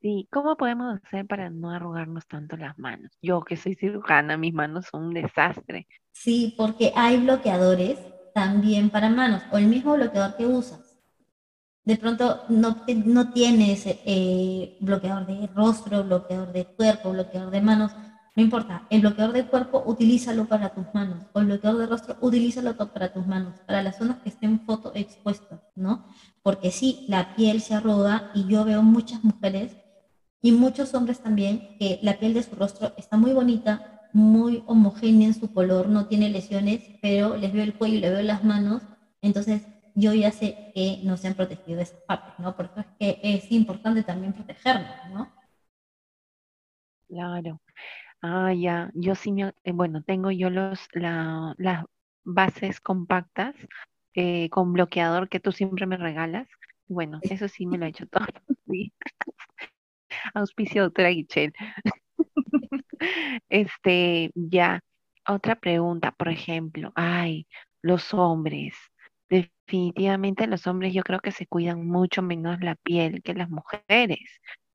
Sí, 0.00 0.26
¿cómo 0.32 0.56
podemos 0.56 0.98
hacer 1.04 1.26
para 1.26 1.48
no 1.48 1.70
arrugarnos 1.70 2.26
tanto 2.26 2.56
las 2.56 2.76
manos? 2.76 3.12
Yo 3.22 3.42
que 3.42 3.56
soy 3.56 3.76
cirujana, 3.76 4.36
mis 4.36 4.52
manos 4.52 4.86
son 4.90 5.04
un 5.04 5.14
desastre. 5.14 5.86
Sí, 6.10 6.54
porque 6.58 6.92
hay 6.96 7.18
bloqueadores 7.18 7.98
también 8.34 8.90
para 8.90 9.08
manos, 9.10 9.42
o 9.52 9.58
el 9.58 9.68
mismo 9.68 9.94
bloqueador 9.94 10.36
que 10.36 10.46
usas. 10.46 10.91
De 11.84 11.96
pronto 11.96 12.42
no, 12.48 12.84
no 13.04 13.32
tienes 13.32 13.84
eh, 13.86 14.76
bloqueador 14.80 15.26
de 15.26 15.48
rostro, 15.48 16.04
bloqueador 16.04 16.52
de 16.52 16.64
cuerpo, 16.64 17.10
bloqueador 17.10 17.50
de 17.50 17.60
manos, 17.60 17.92
no 18.34 18.42
importa, 18.42 18.86
el 18.88 19.02
bloqueador 19.02 19.34
de 19.34 19.46
cuerpo, 19.46 19.82
utilízalo 19.84 20.46
para 20.46 20.70
tus 20.70 20.86
manos, 20.94 21.26
o 21.34 21.40
el 21.40 21.46
bloqueador 21.46 21.80
de 21.80 21.86
rostro, 21.86 22.16
utilízalo 22.22 22.74
para 22.76 23.12
tus 23.12 23.26
manos, 23.26 23.54
para 23.66 23.82
las 23.82 23.98
zonas 23.98 24.18
que 24.22 24.30
estén 24.30 24.60
foto 24.60 24.92
expuestas, 24.94 25.60
¿no? 25.74 26.06
Porque 26.42 26.70
sí, 26.70 27.04
la 27.08 27.34
piel 27.36 27.60
se 27.60 27.74
arruga 27.74 28.30
y 28.34 28.46
yo 28.46 28.64
veo 28.64 28.82
muchas 28.82 29.22
mujeres 29.22 29.76
y 30.40 30.52
muchos 30.52 30.94
hombres 30.94 31.20
también 31.20 31.76
que 31.78 31.98
la 32.02 32.18
piel 32.18 32.32
de 32.32 32.42
su 32.42 32.54
rostro 32.56 32.94
está 32.96 33.18
muy 33.18 33.32
bonita, 33.32 34.08
muy 34.14 34.62
homogénea 34.66 35.28
en 35.28 35.34
su 35.34 35.52
color, 35.52 35.88
no 35.88 36.06
tiene 36.06 36.30
lesiones, 36.30 36.80
pero 37.02 37.36
les 37.36 37.52
veo 37.52 37.64
el 37.64 37.74
cuello 37.74 37.96
y 37.96 38.00
les 38.00 38.12
veo 38.12 38.22
las 38.22 38.44
manos, 38.44 38.82
entonces 39.20 39.62
yo 39.94 40.14
ya 40.14 40.30
sé 40.30 40.72
que 40.74 41.00
no 41.04 41.16
se 41.16 41.28
han 41.28 41.34
protegido 41.34 41.80
esas 41.80 42.00
partes, 42.02 42.38
¿no? 42.38 42.56
Por 42.56 42.66
eso 42.66 42.80
es 42.80 42.86
que 42.98 43.20
es 43.22 43.52
importante 43.52 44.02
también 44.02 44.32
protegernos, 44.32 45.10
¿no? 45.12 45.32
Claro. 47.08 47.60
Ah, 48.22 48.52
ya, 48.54 48.90
yo 48.94 49.14
sí, 49.14 49.32
me, 49.32 49.52
eh, 49.64 49.72
bueno, 49.72 50.02
tengo 50.02 50.30
yo 50.30 50.48
los, 50.50 50.88
la, 50.92 51.54
las 51.58 51.84
bases 52.24 52.80
compactas 52.80 53.54
eh, 54.14 54.48
con 54.50 54.72
bloqueador 54.72 55.28
que 55.28 55.40
tú 55.40 55.52
siempre 55.52 55.86
me 55.86 55.96
regalas. 55.96 56.48
Bueno, 56.88 57.18
eso 57.22 57.48
sí 57.48 57.66
me 57.66 57.78
lo 57.78 57.86
he 57.86 57.90
hecho 57.90 58.06
todo. 58.06 58.26
Sí. 58.68 58.92
Auspicio 60.34 60.82
doctora 60.84 61.10
Guichel. 61.10 61.52
Este, 63.48 64.30
ya, 64.34 64.80
otra 65.26 65.56
pregunta, 65.56 66.12
por 66.12 66.28
ejemplo, 66.28 66.92
ay, 66.94 67.48
los 67.82 68.14
hombres. 68.14 68.74
Definitivamente 69.72 70.46
los 70.48 70.66
hombres 70.66 70.92
yo 70.92 71.02
creo 71.02 71.20
que 71.20 71.32
se 71.32 71.46
cuidan 71.46 71.86
mucho 71.86 72.20
menos 72.20 72.60
la 72.60 72.74
piel 72.74 73.22
que 73.22 73.32
las 73.32 73.48
mujeres 73.48 74.20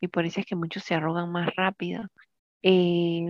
y 0.01 0.07
por 0.07 0.25
eso 0.25 0.39
es 0.39 0.47
que 0.47 0.55
muchos 0.55 0.81
se 0.81 0.95
arrugan 0.95 1.31
más 1.31 1.55
rápido. 1.55 2.03
Eh, 2.63 3.27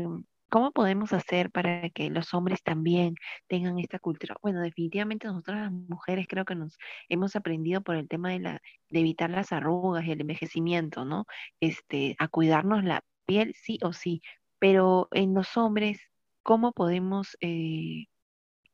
¿cómo 0.49 0.71
podemos 0.71 1.11
hacer 1.11 1.51
para 1.51 1.89
que 1.89 2.09
los 2.09 2.33
hombres 2.33 2.63
también 2.63 3.15
tengan 3.47 3.79
esta 3.79 3.99
cultura? 3.99 4.37
Bueno, 4.41 4.61
definitivamente 4.61 5.27
nosotras 5.27 5.63
las 5.63 5.71
mujeres 5.73 6.27
creo 6.29 6.45
que 6.45 6.55
nos 6.55 6.77
hemos 7.09 7.35
aprendido 7.35 7.81
por 7.81 7.97
el 7.97 8.07
tema 8.07 8.29
de, 8.29 8.39
la, 8.39 8.61
de 8.89 8.99
evitar 9.01 9.29
las 9.29 9.51
arrugas 9.51 10.05
y 10.05 10.11
el 10.11 10.21
envejecimiento, 10.21 11.03
¿no? 11.03 11.25
Este, 11.59 12.15
a 12.17 12.29
cuidarnos 12.29 12.85
la 12.85 13.03
piel 13.25 13.53
sí 13.55 13.77
o 13.83 13.91
sí, 13.91 14.21
pero 14.57 15.09
en 15.11 15.33
los 15.33 15.57
hombres, 15.57 15.99
¿cómo 16.43 16.71
podemos 16.71 17.35
eh, 17.41 18.05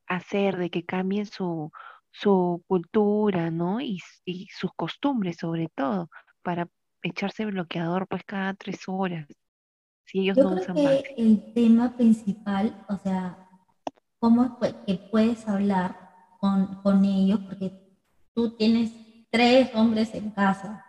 hacer 0.05 0.57
de 0.57 0.69
que 0.69 0.85
cambien 0.85 1.25
su, 1.25 1.71
su 2.13 2.63
cultura, 2.67 3.51
¿no? 3.51 3.81
Y, 3.81 3.99
y 4.25 4.47
sus 4.57 4.71
costumbres 4.75 5.37
sobre 5.39 5.69
todo, 5.75 6.09
para 6.43 6.69
echarse 7.03 7.45
bloqueador 7.45 8.07
pues 8.09 8.23
cada 8.25 8.55
tres 8.55 8.81
horas. 8.87 9.27
Si 10.05 10.19
ellos 10.21 10.37
Yo 10.37 10.43
no 10.43 10.51
creo 10.51 10.63
usan 10.63 10.75
que 10.75 10.83
base. 10.83 11.13
el 11.17 11.53
tema 11.53 11.95
principal, 11.97 12.85
o 12.89 12.97
sea, 12.97 13.49
cómo 14.19 14.59
es 14.63 14.73
que 14.87 14.95
puedes 15.11 15.47
hablar 15.47 15.97
con, 16.39 16.81
con 16.83 17.05
ellos, 17.05 17.39
porque 17.41 17.73
tú 18.35 18.55
tienes 18.57 18.91
tres 19.31 19.71
hombres 19.75 20.13
en 20.15 20.31
casa, 20.31 20.85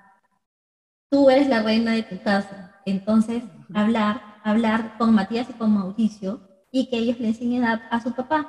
tú 1.11 1.31
eres 1.31 1.49
la 1.49 1.63
reina 1.63 1.93
de 1.93 2.03
tu 2.03 2.21
casa, 2.23 2.81
entonces 2.87 3.43
hablar, 3.73 4.21
hablar 4.45 4.97
con 4.99 5.15
Matías 5.15 5.49
y 5.51 5.55
con 5.55 5.73
Mauricio 5.75 6.41
y 6.71 6.91
que 6.91 6.99
ellos 6.99 7.21
le 7.21 7.29
enseñen 7.29 7.65
a, 7.65 7.75
a 7.91 8.01
su 8.01 8.13
papá, 8.15 8.49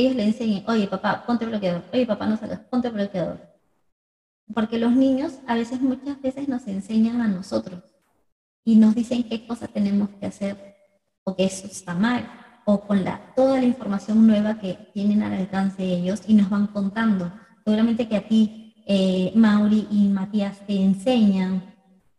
ellos 0.00 0.14
le 0.14 0.24
enseñen, 0.24 0.64
oye 0.68 0.86
papá, 0.86 1.24
ponte 1.26 1.46
bloqueador, 1.46 1.82
oye 1.92 2.06
papá, 2.06 2.26
no 2.26 2.36
salgas, 2.36 2.60
ponte 2.70 2.90
bloqueador. 2.90 3.40
Porque 4.54 4.78
los 4.78 4.92
niños 4.92 5.40
a 5.46 5.54
veces, 5.54 5.80
muchas 5.80 6.20
veces 6.20 6.48
nos 6.48 6.66
enseñan 6.66 7.20
a 7.20 7.28
nosotros 7.28 7.82
y 8.64 8.76
nos 8.76 8.94
dicen 8.94 9.28
qué 9.28 9.46
cosa 9.46 9.68
tenemos 9.68 10.10
que 10.20 10.26
hacer 10.26 10.76
o 11.24 11.34
que 11.34 11.44
eso 11.44 11.66
está 11.66 11.94
mal, 11.94 12.28
o 12.64 12.80
con 12.80 13.04
la, 13.04 13.32
toda 13.34 13.58
la 13.58 13.64
información 13.64 14.26
nueva 14.26 14.58
que 14.58 14.74
tienen 14.92 15.22
al 15.22 15.32
alcance 15.32 15.82
de 15.82 15.94
ellos 15.94 16.22
y 16.26 16.34
nos 16.34 16.50
van 16.50 16.66
contando. 16.66 17.32
Seguramente 17.64 18.08
que 18.08 18.16
a 18.16 18.28
ti, 18.28 18.74
eh, 18.86 19.32
Mauri 19.34 19.86
y 19.90 20.08
Matías, 20.08 20.58
te 20.66 20.80
enseñan, 20.80 21.74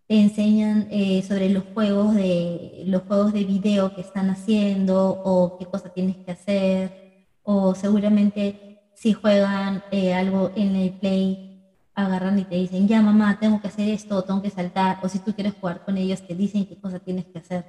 te 0.08 0.20
enseñan 0.20 0.88
eh, 0.90 1.22
sobre 1.22 1.50
los 1.50 1.64
juegos, 1.74 2.16
de, 2.16 2.84
los 2.86 3.04
juegos 3.04 3.34
de 3.34 3.44
video 3.44 3.94
que 3.94 4.02
están 4.02 4.30
haciendo 4.30 5.22
o 5.24 5.58
qué 5.58 5.66
cosa 5.66 5.90
tienes 5.90 6.18
que 6.18 6.32
hacer, 6.32 7.07
o 7.50 7.74
seguramente 7.76 8.92
si 8.94 9.14
juegan 9.14 9.82
eh, 9.92 10.14
algo 10.14 10.52
en 10.58 10.76
el 10.76 10.92
play 10.92 11.64
agarran 11.96 12.38
y 12.38 12.44
te 12.44 12.56
dicen, 12.56 12.90
ya 12.90 13.02
mamá, 13.02 13.40
tengo 13.40 13.62
que 13.62 13.70
hacer 13.70 13.88
esto, 13.88 14.22
tengo 14.24 14.42
que 14.42 14.50
saltar, 14.50 15.00
o 15.02 15.08
si 15.08 15.20
tú 15.20 15.34
quieres 15.34 15.54
jugar 15.54 15.86
con 15.86 15.98
ellos, 15.98 16.28
te 16.28 16.36
dicen 16.36 16.66
qué 16.66 16.76
cosa 16.76 17.00
tienes 17.00 17.26
que 17.26 17.40
hacer. 17.40 17.64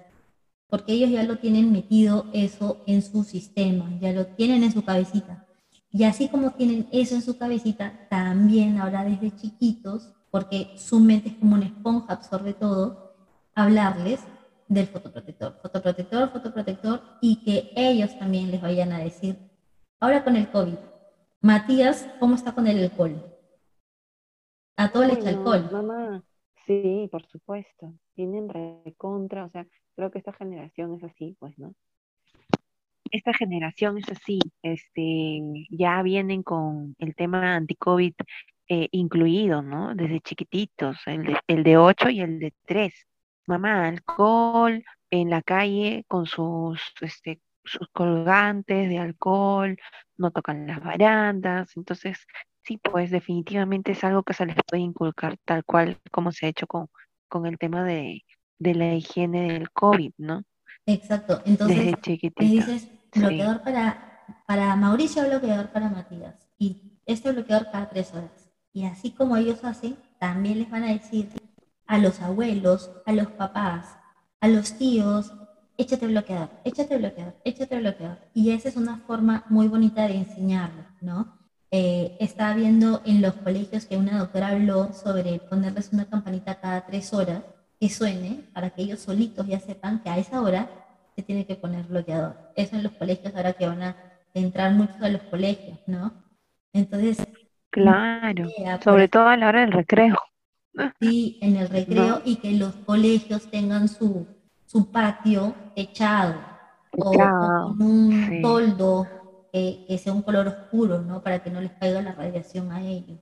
Porque 0.68 0.92
ellos 0.92 1.10
ya 1.10 1.22
lo 1.22 1.38
tienen 1.38 1.70
metido 1.70 2.26
eso 2.32 2.82
en 2.86 3.02
su 3.02 3.22
sistema, 3.22 3.88
ya 4.00 4.12
lo 4.12 4.26
tienen 4.26 4.64
en 4.64 4.72
su 4.72 4.84
cabecita. 4.84 5.46
Y 5.92 6.02
así 6.02 6.28
como 6.28 6.50
tienen 6.50 6.88
eso 6.90 7.14
en 7.14 7.22
su 7.22 7.38
cabecita, 7.38 8.08
también 8.10 8.78
ahora 8.78 9.04
desde 9.04 9.34
chiquitos, 9.36 10.10
porque 10.32 10.74
su 10.76 10.98
mente 10.98 11.28
es 11.28 11.34
como 11.36 11.54
una 11.54 11.66
esponja, 11.66 12.14
absorbe 12.14 12.52
todo, 12.52 13.14
hablarles 13.54 14.20
del 14.66 14.88
fotoprotector, 14.88 15.56
fotoprotector, 15.62 16.32
fotoprotector, 16.32 17.00
y 17.20 17.36
que 17.36 17.70
ellos 17.76 18.18
también 18.18 18.50
les 18.50 18.60
vayan 18.60 18.90
a 18.90 18.98
decir, 18.98 19.47
ahora 20.00 20.24
con 20.24 20.36
el 20.36 20.48
COVID, 20.50 20.76
Matías, 21.40 22.08
¿cómo 22.18 22.34
está 22.34 22.52
con 22.52 22.66
el 22.66 22.82
alcohol? 22.82 23.24
A 24.76 24.90
todo 24.90 25.04
le 25.04 25.14
echa 25.14 25.30
alcohol. 25.30 25.68
mamá, 25.72 26.22
sí, 26.66 27.08
por 27.10 27.26
supuesto. 27.26 27.94
Tienen 28.14 28.48
recontra, 28.48 29.44
o 29.44 29.50
sea, 29.50 29.66
creo 29.94 30.10
que 30.10 30.18
esta 30.18 30.32
generación 30.32 30.94
es 30.94 31.04
así, 31.04 31.36
pues, 31.38 31.58
¿no? 31.58 31.74
Esta 33.10 33.32
generación 33.32 33.98
es 33.98 34.08
así, 34.10 34.38
este, 34.62 35.40
ya 35.70 36.02
vienen 36.02 36.42
con 36.42 36.94
el 36.98 37.14
tema 37.14 37.56
anti-COVID 37.56 38.14
eh, 38.68 38.88
incluido, 38.92 39.62
¿no? 39.62 39.94
Desde 39.94 40.20
chiquititos, 40.20 40.98
el 41.06 41.24
de, 41.24 41.38
el 41.46 41.62
de 41.62 41.76
8 41.78 42.10
y 42.10 42.20
el 42.20 42.38
de 42.38 42.52
3. 42.66 42.92
Mamá, 43.46 43.88
alcohol 43.88 44.84
en 45.10 45.30
la 45.30 45.40
calle 45.40 46.04
con 46.06 46.26
sus, 46.26 46.82
este, 47.00 47.40
sus 47.68 47.88
colgantes 47.92 48.88
de 48.88 48.98
alcohol, 48.98 49.76
no 50.16 50.30
tocan 50.30 50.66
las 50.66 50.82
barandas, 50.82 51.76
entonces 51.76 52.26
sí, 52.62 52.78
pues 52.82 53.10
definitivamente 53.10 53.92
es 53.92 54.04
algo 54.04 54.22
que 54.22 54.34
se 54.34 54.46
les 54.46 54.56
puede 54.66 54.82
inculcar 54.82 55.36
tal 55.44 55.64
cual 55.64 55.98
como 56.10 56.32
se 56.32 56.46
ha 56.46 56.48
hecho 56.48 56.66
con, 56.66 56.88
con 57.28 57.46
el 57.46 57.58
tema 57.58 57.84
de, 57.84 58.24
de 58.58 58.74
la 58.74 58.94
higiene 58.94 59.52
del 59.52 59.70
COVID, 59.70 60.12
¿no? 60.18 60.42
Exacto. 60.86 61.40
Entonces, 61.44 61.94
chiquitita, 62.00 62.42
dices 62.42 62.88
sí, 63.12 63.20
bloqueador 63.20 63.62
para, 63.62 64.22
para 64.46 64.74
Mauricio, 64.76 65.26
bloqueador 65.26 65.70
para 65.70 65.88
Matías. 65.88 66.34
Y 66.58 67.00
este 67.06 67.32
bloqueador 67.32 67.70
cada 67.70 67.88
tres 67.88 68.12
horas. 68.14 68.50
Y 68.72 68.84
así 68.84 69.12
como 69.12 69.36
ellos 69.36 69.64
hacen, 69.64 69.96
también 70.18 70.58
les 70.58 70.70
van 70.70 70.84
a 70.84 70.92
decir 70.92 71.28
a 71.86 71.98
los 71.98 72.20
abuelos, 72.20 72.90
a 73.06 73.12
los 73.12 73.28
papás, 73.28 73.96
a 74.40 74.48
los 74.48 74.76
tíos, 74.76 75.32
échate 75.78 76.06
bloqueador, 76.06 76.50
échate 76.64 76.98
bloqueador, 76.98 77.34
échate 77.44 77.78
bloqueador. 77.78 78.18
Y 78.34 78.50
esa 78.50 78.68
es 78.68 78.76
una 78.76 78.98
forma 78.98 79.44
muy 79.48 79.68
bonita 79.68 80.06
de 80.06 80.16
enseñarlo, 80.16 80.84
¿no? 81.00 81.38
Eh, 81.70 82.16
estaba 82.20 82.54
viendo 82.54 83.00
en 83.04 83.22
los 83.22 83.34
colegios 83.34 83.86
que 83.86 83.96
una 83.96 84.18
doctora 84.18 84.48
habló 84.48 84.92
sobre 84.92 85.38
ponerles 85.38 85.92
una 85.92 86.06
campanita 86.06 86.60
cada 86.60 86.86
tres 86.86 87.12
horas 87.14 87.42
que 87.78 87.88
suene 87.88 88.42
para 88.52 88.70
que 88.70 88.82
ellos 88.82 89.00
solitos 89.00 89.46
ya 89.46 89.60
sepan 89.60 90.02
que 90.02 90.10
a 90.10 90.18
esa 90.18 90.40
hora 90.42 90.68
se 91.14 91.22
tiene 91.22 91.46
que 91.46 91.54
poner 91.54 91.84
bloqueador. 91.86 92.36
Eso 92.56 92.76
en 92.76 92.82
los 92.82 92.92
colegios 92.92 93.34
ahora 93.36 93.52
que 93.52 93.66
van 93.66 93.82
a 93.82 93.96
entrar 94.34 94.72
muchos 94.72 95.00
a 95.00 95.08
los 95.08 95.22
colegios, 95.22 95.78
¿no? 95.86 96.12
Entonces, 96.72 97.18
claro, 97.70 98.48
idea, 98.56 98.80
sobre 98.82 99.08
todo 99.08 99.26
a 99.26 99.36
la 99.36 99.48
hora 99.48 99.60
del 99.60 99.72
recreo, 99.72 100.16
sí, 101.00 101.38
en 101.40 101.56
el 101.56 101.68
recreo 101.68 102.06
¿no? 102.06 102.22
y 102.24 102.36
que 102.36 102.52
los 102.52 102.74
colegios 102.74 103.50
tengan 103.50 103.88
su, 103.88 104.26
su 104.68 104.92
patio 104.92 105.54
techado 105.74 106.34
o, 106.98 107.10
con 107.10 107.82
un 107.82 108.26
sí, 108.28 108.42
toldo 108.42 109.06
que, 109.50 109.86
que 109.88 109.96
sea 109.96 110.12
un 110.12 110.22
color 110.22 110.46
oscuro, 110.46 111.00
¿no? 111.00 111.22
Para 111.22 111.42
que 111.42 111.50
no 111.50 111.60
les 111.60 111.72
caiga 111.72 112.02
la 112.02 112.12
radiación 112.12 112.70
a 112.70 112.82
ellos. 112.82 113.18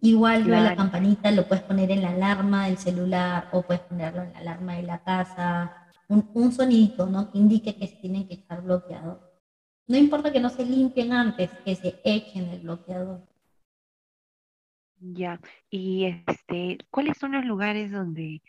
Igual 0.00 0.48
la 0.48 0.76
campanita 0.76 1.32
lo 1.32 1.48
puedes 1.48 1.64
poner 1.64 1.90
en 1.90 2.02
la 2.02 2.10
alarma 2.10 2.66
del 2.66 2.78
celular 2.78 3.48
o 3.50 3.62
puedes 3.62 3.82
ponerlo 3.82 4.22
en 4.22 4.32
la 4.32 4.38
alarma 4.38 4.74
de 4.74 4.82
la 4.84 5.02
casa. 5.02 5.88
Un, 6.08 6.30
un 6.34 6.52
sonidito, 6.52 7.06
¿no? 7.06 7.32
Que 7.32 7.38
indique 7.38 7.76
que 7.76 7.88
se 7.88 7.96
tienen 7.96 8.28
que 8.28 8.34
echar 8.34 8.62
bloqueador. 8.62 9.20
No 9.88 9.96
importa 9.96 10.32
que 10.32 10.40
no 10.40 10.50
se 10.50 10.64
limpien 10.64 11.12
antes, 11.12 11.50
que 11.64 11.74
se 11.74 12.00
echen 12.04 12.48
el 12.50 12.60
bloqueador. 12.60 13.26
Ya, 15.00 15.40
y 15.68 16.22
este, 16.28 16.78
¿cuáles 16.90 17.18
son 17.18 17.32
los 17.32 17.44
lugares 17.44 17.90
donde 17.90 18.40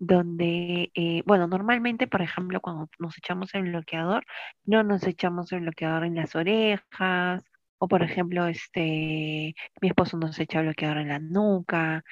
donde, 0.00 0.90
eh, 0.94 1.22
bueno, 1.26 1.46
normalmente, 1.46 2.08
por 2.08 2.22
ejemplo, 2.22 2.60
cuando 2.60 2.88
nos 2.98 3.16
echamos 3.18 3.54
el 3.54 3.64
bloqueador, 3.64 4.24
no 4.64 4.82
nos 4.82 5.06
echamos 5.06 5.52
el 5.52 5.60
bloqueador 5.60 6.04
en 6.04 6.16
las 6.16 6.34
orejas, 6.34 7.44
o 7.78 7.86
por 7.88 8.02
ejemplo, 8.02 8.46
este, 8.46 9.54
mi 9.80 9.88
esposo 9.88 10.16
nos 10.18 10.38
echa 10.40 10.62
bloqueador 10.62 10.98
en 10.98 11.08
la 11.08 11.18
nuca. 11.18 12.02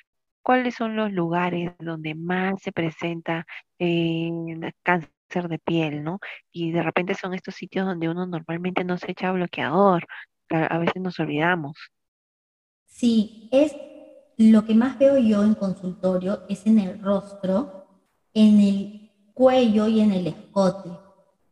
¿Cuáles 0.43 0.75
son 0.75 0.97
los 0.97 1.13
lugares 1.13 1.73
donde 1.79 2.15
más 2.15 2.63
se 2.63 2.73
presenta 2.73 3.47
eh, 3.79 4.31
cáncer 4.83 5.49
de 5.49 5.59
piel, 5.59 6.05
¿no? 6.05 6.21
Y 6.53 6.73
de 6.73 6.83
repente 6.83 7.15
son 7.15 7.35
estos 7.35 7.55
sitios 7.55 7.87
donde 7.87 8.09
uno 8.09 8.27
normalmente 8.27 8.85
no 8.85 8.99
se 8.99 9.13
echa 9.13 9.33
bloqueador, 9.33 10.07
a 10.51 10.79
veces 10.79 11.03
nos 11.03 11.19
olvidamos. 11.21 11.77
Sí, 12.87 13.49
es 13.53 13.75
lo 14.39 14.65
que 14.65 14.75
más 14.75 14.99
veo 14.99 15.19
yo 15.19 15.43
en 15.43 15.55
consultorio 15.55 16.43
es 16.49 16.67
en 16.67 16.79
el 16.79 17.01
rostro, 17.01 17.78
en 18.39 18.61
el 18.61 19.11
cuello 19.35 19.89
y 19.89 20.01
en 20.01 20.13
el 20.13 20.29
escote. 20.29 20.91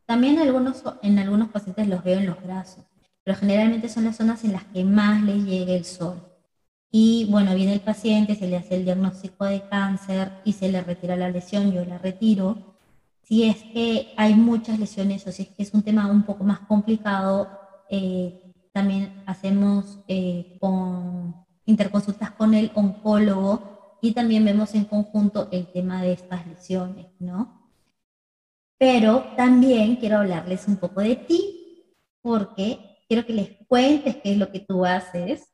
También 0.07 0.38
algunos, 0.38 0.85
en 1.03 1.18
algunos 1.18 1.49
pacientes 1.49 1.88
los 1.88 2.05
veo 2.05 2.20
en 2.20 2.27
los 2.27 2.40
brazos, 2.40 2.85
pero 3.25 3.37
generalmente 3.37 3.88
son 3.88 4.05
las 4.05 4.16
zonas 4.16 4.44
en 4.44 4.53
las 4.53 4.64
que 4.66 4.85
más 4.85 5.20
les 5.22 5.44
llega 5.44 5.72
el 5.72 5.85
sol. 5.85 6.22
Y 6.92 7.27
bueno, 7.29 7.57
viene 7.57 7.75
el 7.75 7.81
paciente, 7.81 8.37
se 8.37 8.46
le 8.46 8.57
hace 8.57 8.77
el 8.77 8.85
diagnóstico 8.85 9.44
de 9.44 9.68
cáncer 9.68 10.31
y 10.44 10.53
se 10.53 10.70
le 10.70 10.81
retira 10.81 11.16
la 11.16 11.29
lesión, 11.29 11.72
yo 11.72 11.85
la 11.85 11.99
retiro. 11.99 12.77
Si 13.22 13.42
es 13.42 13.57
que 13.57 14.14
hay 14.16 14.35
muchas 14.35 14.79
lesiones 14.79 15.27
o 15.27 15.33
si 15.33 15.42
es 15.42 15.49
que 15.49 15.64
es 15.64 15.75
un 15.75 15.83
tema 15.83 16.09
un 16.09 16.22
poco 16.22 16.44
más 16.44 16.61
complicado, 16.61 17.51
eh, 17.90 18.55
también 18.72 19.25
hacemos 19.27 19.99
eh, 20.07 20.57
con 20.61 21.35
interconsultas 21.64 22.31
con 22.31 22.55
el 22.55 22.70
oncólogo 22.75 23.76
y 24.07 24.12
también 24.12 24.45
vemos 24.45 24.73
en 24.77 24.85
conjunto 24.85 25.49
el 25.51 25.66
tema 25.73 26.01
de 26.01 26.12
estas 26.12 26.47
lesiones, 26.47 27.09
¿no? 27.19 27.69
Pero 28.79 29.35
también 29.37 29.97
quiero 29.97 30.19
hablarles 30.19 30.69
un 30.69 30.77
poco 30.77 31.01
de 31.01 31.16
ti, 31.16 31.92
porque 32.23 32.99
quiero 33.09 33.27
que 33.27 33.33
les 33.33 33.66
cuentes 33.66 34.16
qué 34.16 34.33
es 34.33 34.38
lo 34.38 34.53
que 34.53 34.61
tú 34.61 34.85
haces, 34.85 35.53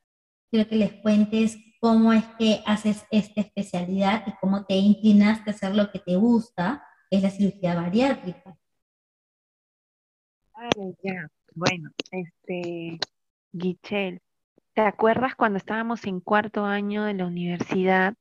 quiero 0.51 0.69
que 0.69 0.77
les 0.77 0.93
cuentes 0.93 1.57
cómo 1.81 2.13
es 2.13 2.25
que 2.39 2.63
haces 2.67 3.07
esta 3.11 3.41
especialidad 3.41 4.23
y 4.27 4.33
cómo 4.39 4.67
te 4.67 4.77
inclinaste 4.77 5.51
a 5.51 5.55
hacer 5.55 5.75
lo 5.75 5.91
que 5.91 5.99
te 5.99 6.17
gusta, 6.17 6.85
que 7.11 7.17
es 7.17 7.23
la 7.23 7.31
cirugía 7.31 7.75
bariátrica. 7.75 8.55
Ya. 11.03 11.27
Bueno, 11.55 11.91
este, 12.11 12.99
Guichel, 13.53 14.21
¿te 14.75 14.83
acuerdas 14.83 15.35
cuando 15.35 15.59
estábamos 15.59 16.07
en 16.07 16.21
cuarto 16.21 16.65
año 16.65 17.05
de 17.05 17.15
la 17.15 17.27
universidad 17.27 18.15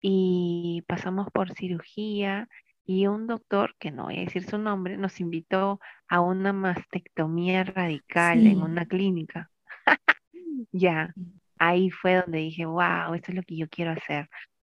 y 0.00 0.82
pasamos 0.88 1.28
por 1.32 1.52
cirugía 1.54 2.48
y 2.84 3.06
un 3.06 3.26
doctor, 3.26 3.74
que 3.78 3.90
no 3.90 4.04
voy 4.04 4.18
a 4.18 4.20
decir 4.22 4.44
su 4.44 4.58
nombre, 4.58 4.96
nos 4.98 5.20
invitó 5.20 5.80
a 6.08 6.20
una 6.20 6.52
mastectomía 6.52 7.64
radical 7.64 8.46
en 8.46 8.62
una 8.62 8.86
clínica? 8.86 9.50
Ya, 10.72 11.14
ahí 11.58 11.90
fue 11.90 12.16
donde 12.16 12.38
dije, 12.38 12.66
wow, 12.66 13.14
esto 13.14 13.32
es 13.32 13.36
lo 13.36 13.42
que 13.42 13.56
yo 13.56 13.68
quiero 13.68 13.92
hacer. 13.92 14.28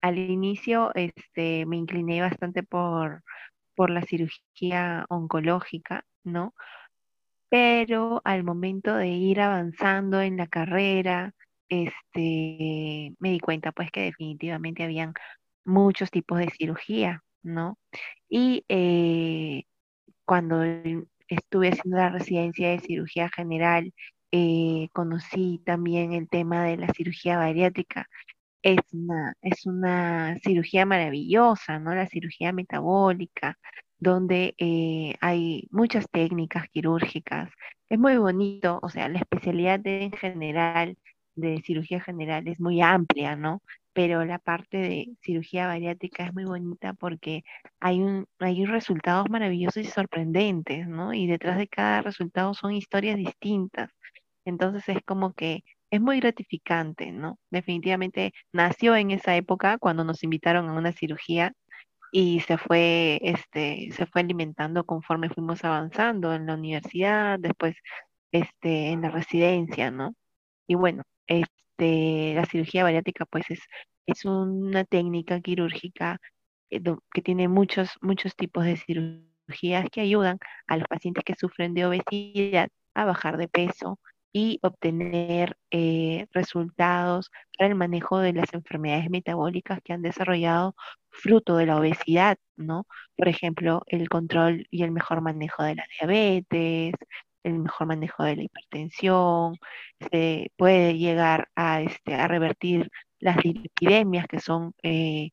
Al 0.01 0.17
inicio, 0.19 0.93
este, 0.95 1.65
me 1.65 1.77
incliné 1.77 2.21
bastante 2.21 2.63
por, 2.63 3.23
por 3.75 3.89
la 3.91 4.01
cirugía 4.03 5.05
oncológica, 5.09 6.05
¿no? 6.23 6.53
Pero 7.49 8.21
al 8.25 8.43
momento 8.43 8.95
de 8.95 9.07
ir 9.09 9.41
avanzando 9.41 10.21
en 10.21 10.37
la 10.37 10.47
carrera, 10.47 11.33
este, 11.69 13.15
me 13.19 13.31
di 13.31 13.39
cuenta 13.39 13.71
pues 13.71 13.91
que 13.91 14.01
definitivamente 14.01 14.83
habían 14.83 15.13
muchos 15.65 16.11
tipos 16.11 16.39
de 16.39 16.49
cirugía, 16.51 17.23
¿no? 17.43 17.77
Y 18.29 18.65
eh, 18.69 19.63
cuando 20.25 20.63
estuve 21.27 21.69
haciendo 21.69 21.97
la 21.97 22.09
residencia 22.09 22.69
de 22.71 22.79
cirugía 22.79 23.29
general, 23.29 23.93
eh, 24.31 24.89
conocí 24.93 25.61
también 25.65 26.13
el 26.13 26.27
tema 26.29 26.65
de 26.65 26.77
la 26.77 26.89
cirugía 26.93 27.37
bariátrica. 27.37 28.07
Es 28.63 28.79
una, 28.93 29.35
es 29.41 29.65
una 29.65 30.37
cirugía 30.43 30.85
maravillosa, 30.85 31.79
¿no? 31.79 31.95
La 31.95 32.07
cirugía 32.07 32.51
metabólica, 32.53 33.57
donde 33.99 34.55
eh, 34.57 35.15
hay 35.21 35.67
muchas 35.71 36.09
técnicas 36.09 36.67
quirúrgicas. 36.69 37.49
Es 37.89 37.99
muy 37.99 38.17
bonito, 38.17 38.79
o 38.81 38.89
sea, 38.89 39.09
la 39.09 39.19
especialidad 39.19 39.85
en 39.85 40.11
general, 40.11 40.97
de 41.35 41.61
cirugía 41.61 42.01
general, 42.01 42.47
es 42.47 42.59
muy 42.59 42.81
amplia, 42.81 43.35
¿no? 43.35 43.61
Pero 43.93 44.25
la 44.25 44.39
parte 44.39 44.77
de 44.77 45.09
cirugía 45.21 45.67
bariátrica 45.67 46.25
es 46.25 46.33
muy 46.33 46.45
bonita 46.45 46.93
porque 46.93 47.43
hay, 47.79 48.01
un, 48.01 48.27
hay 48.39 48.65
resultados 48.65 49.29
maravillosos 49.29 49.83
y 49.83 49.85
sorprendentes, 49.85 50.87
¿no? 50.87 51.13
Y 51.13 51.27
detrás 51.27 51.57
de 51.57 51.67
cada 51.67 52.01
resultado 52.01 52.53
son 52.53 52.73
historias 52.73 53.17
distintas. 53.17 53.91
Entonces 54.45 54.87
es 54.89 55.03
como 55.05 55.33
que 55.33 55.63
es 55.91 56.01
muy 56.01 56.19
gratificante, 56.19 57.11
¿no? 57.11 57.39
Definitivamente 57.49 58.33
nació 58.51 58.95
en 58.95 59.11
esa 59.11 59.35
época 59.35 59.77
cuando 59.77 60.03
nos 60.03 60.23
invitaron 60.23 60.69
a 60.69 60.73
una 60.73 60.91
cirugía 60.91 61.53
y 62.17 62.39
se 62.39 62.57
fue, 62.57 63.19
este, 63.23 63.89
se 63.91 64.05
fue 64.05 64.21
alimentando 64.21 64.85
conforme 64.85 65.29
fuimos 65.29 65.65
avanzando 65.65 66.33
en 66.33 66.45
la 66.45 66.53
universidad, 66.53 67.37
después 67.37 67.75
este, 68.31 68.91
en 68.91 69.01
la 69.01 69.09
residencia, 69.11 69.91
¿no? 69.91 70.15
Y 70.65 70.75
bueno, 70.75 71.03
este, 71.27 72.33
la 72.35 72.45
cirugía 72.45 72.83
bariátrica 72.83 73.25
pues 73.25 73.43
es, 73.49 73.59
es 74.05 74.23
una 74.23 74.85
técnica 74.85 75.41
quirúrgica 75.41 76.19
eh, 76.69 76.81
que 77.13 77.21
tiene 77.21 77.49
muchos, 77.49 77.89
muchos 78.01 78.33
tipos 78.37 78.63
de 78.63 78.77
cirugías 78.77 79.89
que 79.91 79.99
ayudan 79.99 80.39
a 80.67 80.77
los 80.77 80.87
pacientes 80.87 81.25
que 81.25 81.35
sufren 81.35 81.73
de 81.73 81.85
obesidad 81.85 82.69
a 82.93 83.03
bajar 83.05 83.35
de 83.35 83.49
peso, 83.49 83.99
y 84.35 84.59
obtener 84.63 85.57
eh, 85.71 86.27
resultados 86.33 87.31
para 87.57 87.69
el 87.69 87.75
manejo 87.75 88.19
de 88.19 88.33
las 88.33 88.53
enfermedades 88.53 89.09
metabólicas 89.09 89.79
que 89.81 89.93
han 89.93 90.01
desarrollado 90.01 90.75
fruto 91.09 91.55
de 91.55 91.65
la 91.67 91.77
obesidad, 91.77 92.37
¿no? 92.57 92.85
Por 93.15 93.29
ejemplo, 93.29 93.83
el 93.87 94.09
control 94.09 94.67
y 94.71 94.83
el 94.83 94.91
mejor 94.91 95.21
manejo 95.21 95.63
de 95.63 95.75
la 95.75 95.85
diabetes, 96.01 96.93
el 97.43 97.59
mejor 97.59 97.87
manejo 97.87 98.23
de 98.25 98.35
la 98.35 98.43
hipertensión, 98.43 99.55
se 100.11 100.51
puede 100.57 100.97
llegar 100.97 101.47
a, 101.55 101.81
este, 101.81 102.15
a 102.15 102.27
revertir 102.27 102.91
las 103.19 103.37
lipidemias 103.45 104.27
que 104.27 104.41
son 104.41 104.73
eh, 104.83 105.29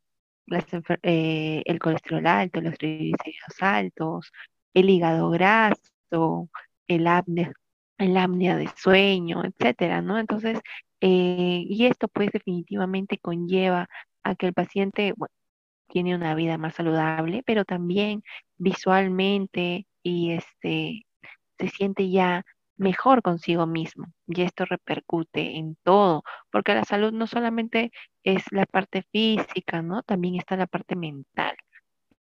eh, 1.03 1.63
el 1.67 1.79
colesterol 1.81 2.27
alto, 2.29 2.61
los 2.61 2.79
triglicéridos 2.79 3.57
altos, 3.61 4.33
el 4.75 4.91
hígado 4.91 5.31
graso, 5.31 6.49
el 6.87 7.07
apnea 8.03 8.11
el 8.11 8.17
apnea 8.33 8.57
de 8.57 8.69
sueño, 8.77 9.43
etcétera, 9.45 10.03
¿no? 10.03 10.19
Entonces, 10.19 10.61
eh, 11.01 11.65
y 11.69 11.87
esto 11.87 12.09
pues 12.09 12.31
definitivamente 12.33 13.19
conlleva 13.19 13.89
a 14.23 14.35
que 14.37 14.47
el 14.47 14.55
paciente, 14.55 15.15
bueno, 15.17 15.35
tiene 15.89 16.15
una 16.17 16.35
vida 16.35 16.59
más 16.59 16.75
saludable, 16.77 17.43
pero 17.47 17.65
también 17.65 18.23
visualmente 18.59 19.87
y 20.03 20.33
este 20.33 21.07
se 21.59 21.69
siente 21.69 22.11
ya 22.11 22.45
mejor 22.77 23.23
consigo 23.23 23.67
mismo. 23.67 24.07
Y 24.27 24.43
esto 24.43 24.65
repercute 24.65 25.57
en 25.59 25.77
todo, 25.85 26.25
porque 26.51 26.75
la 26.75 26.85
salud 26.85 27.13
no 27.13 27.27
solamente 27.27 27.93
es 28.25 28.45
la 28.53 28.67
parte 28.67 29.05
física, 29.13 29.83
¿no? 29.83 30.03
También 30.03 30.37
está 30.37 30.57
la 30.57 30.67
parte 30.67 30.97
mental 30.97 31.57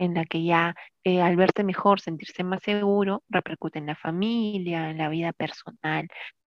en 0.01 0.15
la 0.15 0.25
que 0.25 0.43
ya 0.43 0.75
eh, 1.05 1.21
al 1.21 1.37
verse 1.37 1.63
mejor, 1.63 2.01
sentirse 2.01 2.43
más 2.43 2.63
seguro, 2.63 3.23
repercute 3.29 3.79
en 3.79 3.87
la 3.87 3.97
familia, 3.97 4.91
en 4.91 4.99
la 4.99 5.11
vida 5.11 5.33
personal, 5.35 6.09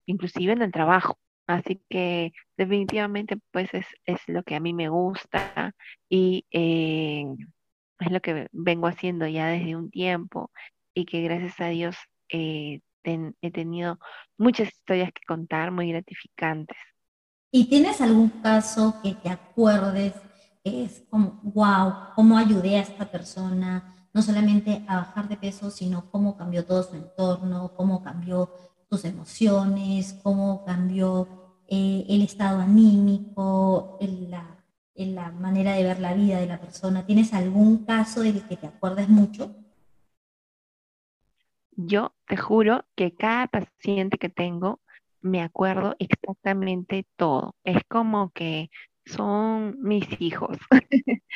inclusive 0.08 0.53
en 0.53 0.63
el 0.63 0.71
trabajo. 0.71 1.19
Así 1.47 1.79
que 1.88 2.34
definitivamente 2.58 3.38
pues 3.51 3.69
es, 3.73 3.86
lo 4.27 4.41
que 4.43 4.55
a 4.55 4.60
mí 4.60 4.73
me 4.73 4.89
gusta 4.89 5.75
y 6.10 6.45
eh, 6.49 7.25
es 7.99 8.12
lo 8.12 8.19
que 8.19 8.47
vengo 8.51 8.88
haciendo 8.88 9.27
ya 9.27 9.47
desde 9.47 9.75
un 9.75 9.91
tiempo 9.91 10.51
y 10.95 11.05
que 11.05 11.21
gracias 11.21 11.60
a 11.62 11.67
Dios 11.67 11.95
eh, 12.29 12.81
he 13.03 13.51
tenido 13.51 13.99
muchas 14.39 14.69
historias 14.69 15.12
que 15.13 15.21
contar 15.27 15.69
muy 15.69 15.91
gratificantes. 15.91 16.77
¿Y 17.51 17.69
tienes 17.69 18.01
algún 18.01 18.29
caso 18.41 18.95
que 19.03 19.13
te 19.13 19.29
acuerdes 19.29 20.13
es 20.65 21.06
como, 21.12 21.39
wow, 21.43 21.93
cómo 22.15 22.38
ayudé 22.38 22.78
a 22.78 22.82
esta 22.82 23.06
persona, 23.06 24.10
no 24.13 24.21
solamente 24.21 24.84
a 24.88 24.97
bajar 24.97 25.30
de 25.30 25.38
peso, 25.38 25.69
sino 25.69 26.10
cómo 26.10 26.36
cambió 26.36 26.65
todo 26.65 26.82
su 26.84 26.95
entorno, 26.95 27.71
cómo 27.78 28.01
cambió 28.04 28.49
sus 28.89 29.06
emociones, 29.06 30.19
cómo 30.23 30.65
cambió 30.65 31.28
eh, 31.67 32.06
el 32.10 32.23
estado 32.23 32.60
anímico, 32.60 33.99
la, 34.01 34.58
la 34.95 35.32
manera 35.32 35.73
de 35.73 35.84
ver 35.84 35.99
la 35.99 36.13
vida 36.13 36.39
de 36.39 36.47
la 36.47 36.60
persona. 36.60 37.06
¿Tienes 37.06 37.34
algún 37.34 37.86
caso 37.86 38.21
del 38.21 38.41
que 38.47 38.58
te 38.58 38.67
acuerdes 38.67 39.08
mucho? 39.08 39.56
Yo 41.78 42.15
te 42.28 42.38
juro 42.38 42.86
que 42.95 43.13
cada 43.13 43.47
paciente 43.47 44.17
que 44.17 44.30
tengo 44.30 44.80
me 45.21 45.41
acuerdo 45.41 45.95
exactamente 45.99 47.06
todo. 47.17 47.54
Es 47.63 47.84
como 47.88 48.32
que 48.32 48.69
son 49.06 49.78
mis 49.82 50.06
hijos. 50.20 50.58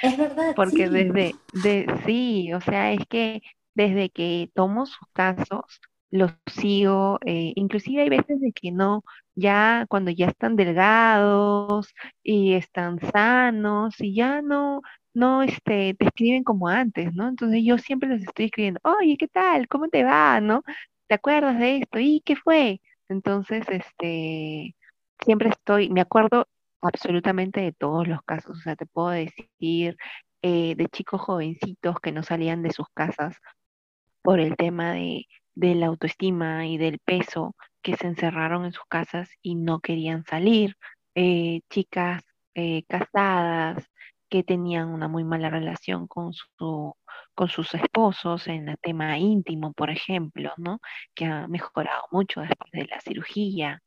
Es 0.02 0.18
verdad. 0.18 0.54
Porque 0.56 0.90
desde, 0.90 1.36
de, 1.64 2.02
sí, 2.06 2.54
o 2.54 2.62
sea, 2.62 2.94
es 2.94 3.06
que 3.08 3.42
desde 3.76 4.10
que 4.10 4.50
tomo 4.54 4.86
sus 4.86 5.08
casos, 5.14 5.82
los 6.12 6.32
sigo, 6.48 7.20
eh, 7.26 7.54
inclusive 7.56 8.02
hay 8.02 8.10
veces 8.10 8.42
de 8.42 8.52
que 8.52 8.72
no, 8.72 9.04
ya 9.36 9.86
cuando 9.90 10.12
ya 10.12 10.28
están 10.28 10.56
delgados 10.56 11.94
y 12.24 12.54
están 12.54 13.00
sanos 13.12 13.96
y 14.00 14.16
ya 14.16 14.42
no, 14.42 14.82
no 15.14 15.44
este, 15.44 15.94
te 15.96 16.06
escriben 16.06 16.44
como 16.44 16.68
antes, 16.68 17.14
¿no? 17.14 17.28
Entonces 17.30 17.62
yo 17.64 17.78
siempre 17.78 18.10
les 18.10 18.24
estoy 18.24 18.46
escribiendo, 18.46 18.80
oye, 18.84 19.18
¿qué 19.18 19.28
tal? 19.28 19.68
¿Cómo 19.68 19.88
te 19.90 20.04
va? 20.04 20.42
¿No? 20.42 20.64
¿Te 21.08 21.16
acuerdas 21.16 21.60
de 21.60 21.78
esto? 21.78 22.00
¿Y 22.00 22.22
qué 22.26 22.36
fue? 22.36 22.82
Entonces, 23.10 23.66
este, 23.70 24.76
siempre 25.24 25.50
estoy, 25.50 25.90
me 25.90 26.02
acuerdo 26.02 26.48
absolutamente 26.82 27.62
de 27.62 27.74
todos 27.74 28.08
los 28.08 28.22
casos, 28.24 28.58
o 28.58 28.62
sea, 28.62 28.76
te 28.76 28.86
puedo 28.86 29.10
decir 29.10 29.98
eh, 30.42 30.76
de 30.76 30.86
chicos 30.88 31.22
jovencitos 31.22 32.00
que 32.02 32.12
no 32.12 32.24
salían 32.24 32.63
de 32.63 32.72
sus 32.72 32.88
casas 32.94 33.38
por 34.22 34.39
el 34.39 34.56
tema 34.58 34.94
de, 34.94 35.26
de 35.56 35.76
la 35.76 35.88
autoestima 35.88 36.68
y 36.68 36.78
del 36.78 37.00
peso, 37.00 37.56
que 37.82 37.96
se 37.98 38.08
encerraron 38.08 38.65
en 38.65 38.74
sus 38.74 38.86
casas 38.89 39.30
y 39.42 39.56
no 39.56 39.80
querían 39.82 40.24
salir, 40.26 40.76
eh, 41.15 41.62
chicas 41.70 42.24
eh, 42.56 42.84
casadas 42.88 43.86
que 44.30 44.44
tenían 44.44 44.89
una 44.89 45.08
muy 45.08 45.24
mala 45.24 45.50
relación 45.50 46.08
con 46.08 46.34
su 46.34 46.96
con 47.36 47.48
sus 47.50 47.74
esposos 47.74 48.48
en 48.48 48.70
el 48.70 48.78
tema 48.80 49.18
íntimo, 49.18 49.72
por 49.74 49.89
ejemplo, 49.89 50.52
¿no? 50.58 50.80
Que 51.15 51.26
ha 51.26 51.48
mejorado 51.48 52.04
mucho 52.12 52.42
después 52.42 52.72
de 52.74 52.86
la 52.86 53.00
cirugía, 53.02 53.82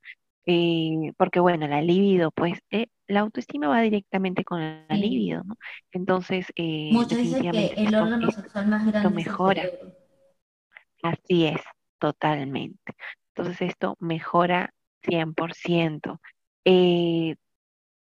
eh, 0.46 1.12
porque 1.16 1.40
bueno, 1.40 1.68
la 1.68 1.82
libido, 1.82 2.30
pues 2.32 2.60
eh, 2.70 2.86
la 3.06 3.20
autoestima 3.20 3.68
va 3.68 3.80
directamente 3.82 4.44
con 4.44 4.60
la 4.60 4.84
Sí. 4.88 4.96
libido, 4.96 5.42
¿no? 5.44 5.56
Entonces, 5.92 6.46
eh, 6.56 6.90
Muchos 6.92 7.18
dicen 7.18 7.50
que 7.50 7.66
el 7.76 7.94
órgano 7.94 8.30
sexual 8.30 8.66
más 8.66 8.86
grande 8.86 9.00
es 9.00 9.04
el 9.06 9.14
mejora, 9.14 9.62
así 11.02 11.46
es, 11.46 11.60
totalmente. 11.98 12.94
Entonces 13.34 13.62
esto 13.70 13.96
mejora 14.00 14.72
100%. 15.02 16.20
Eh, 16.64 17.36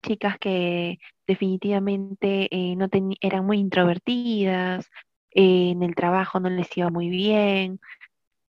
chicas 0.03 0.37
que 0.39 0.99
definitivamente 1.27 2.47
eh, 2.51 2.75
no 2.75 2.87
eran 3.21 3.45
muy 3.45 3.59
introvertidas, 3.59 4.89
eh, 5.33 5.71
en 5.71 5.83
el 5.83 5.95
trabajo 5.95 6.39
no 6.39 6.49
les 6.49 6.75
iba 6.77 6.89
muy 6.89 7.09
bien, 7.09 7.79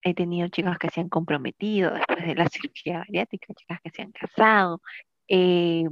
He 0.03 0.15
tenido 0.15 0.49
chicas 0.49 0.79
que 0.79 0.91
se 0.91 1.01
han 1.01 1.09
comprometido 1.09 1.93
después 1.93 2.27
de 2.27 2.35
la 2.35 2.49
cirugía 2.51 2.99
bariátrica, 2.99 3.55
chicas 3.55 3.81
que 3.83 3.91
se 3.91 4.03
han 4.03 4.13
casado, 4.13 4.81
eh, 5.29 5.85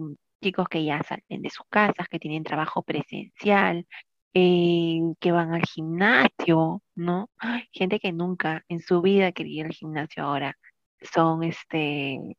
chicos 0.43 0.69
que 0.69 0.85
ya 0.85 1.03
salen 1.03 1.43
de 1.43 1.51
sus 1.51 1.67
casas, 1.69 2.09
que 2.09 2.19
tienen 2.19 2.45
trabajo 2.45 2.83
presencial, 2.83 3.87
eh, 4.35 5.01
que 5.21 5.33
van 5.33 5.53
al 5.55 5.63
gimnasio, 5.63 6.83
¿no? 6.95 7.31
Gente 7.73 8.01
que 8.01 8.13
nunca 8.13 8.65
en 8.69 8.81
su 8.81 9.03
vida 9.03 9.33
quería 9.33 9.61
ir 9.61 9.67
al 9.67 9.73
gimnasio 9.73 10.25
ahora. 10.25 10.57
Son, 11.01 11.43
este, 11.45 12.37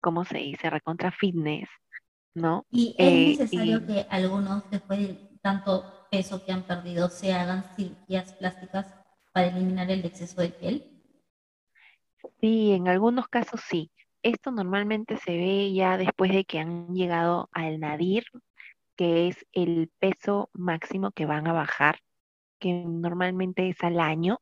¿cómo 0.00 0.24
se 0.24 0.38
dice? 0.38 0.70
Recontra 0.70 1.10
fitness, 1.10 1.68
¿no? 2.34 2.66
Y 2.70 2.94
es 2.96 2.96
Eh, 2.98 3.26
necesario 3.38 3.78
y 3.78 3.86
que 3.86 4.06
algunos, 4.10 4.70
después 4.70 5.00
de 5.00 5.14
tanto 5.42 6.06
peso 6.10 6.44
que 6.44 6.52
han 6.52 6.62
perdido, 6.62 7.08
se 7.08 7.32
hagan 7.32 7.64
cirugías 7.76 8.32
plásticas 8.34 8.94
para 9.32 9.48
eliminar 9.48 9.90
el 9.90 10.04
exceso 10.04 10.40
de 10.40 10.50
piel. 10.50 10.84
sí, 12.40 12.72
en 12.72 12.88
algunos 12.88 13.28
casos 13.28 13.60
sí. 13.68 13.90
Esto 14.22 14.50
normalmente 14.50 15.16
se 15.18 15.32
ve 15.32 15.72
ya 15.72 15.96
después 15.96 16.32
de 16.32 16.44
que 16.44 16.58
han 16.58 16.94
llegado 16.94 17.48
al 17.52 17.78
nadir 17.80 18.24
que 18.96 19.28
es 19.28 19.46
el 19.52 19.90
peso 20.00 20.50
máximo 20.54 21.12
que 21.12 21.26
van 21.26 21.48
a 21.48 21.52
bajar, 21.54 22.00
que 22.60 22.72
normalmente 22.86 23.68
es 23.70 23.82
al 23.84 24.00
año, 24.00 24.40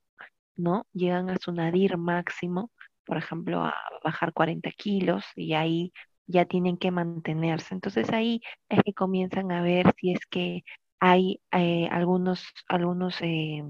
¿no? 0.56 0.86
Llegan 0.94 1.30
a 1.30 1.38
su 1.38 1.52
nadir 1.52 1.98
máximo, 1.98 2.70
por 3.06 3.18
ejemplo, 3.18 3.62
a 3.64 3.74
bajar 4.04 4.32
40 4.34 4.70
kilos 4.72 5.24
y 5.36 5.54
ahí 5.54 5.92
ya 6.26 6.46
tienen 6.46 6.78
que 6.78 6.90
mantenerse. 6.92 7.74
Entonces 7.74 8.10
ahí 8.12 8.42
es 8.70 8.82
que 8.84 8.94
comienzan 8.94 9.52
a 9.52 9.62
ver 9.62 9.94
si 10.00 10.12
es 10.12 10.26
que 10.26 10.64
hay 11.00 11.40
eh, 11.52 11.88
algunos, 11.90 12.44
algunos 12.68 13.20
eh, 13.22 13.62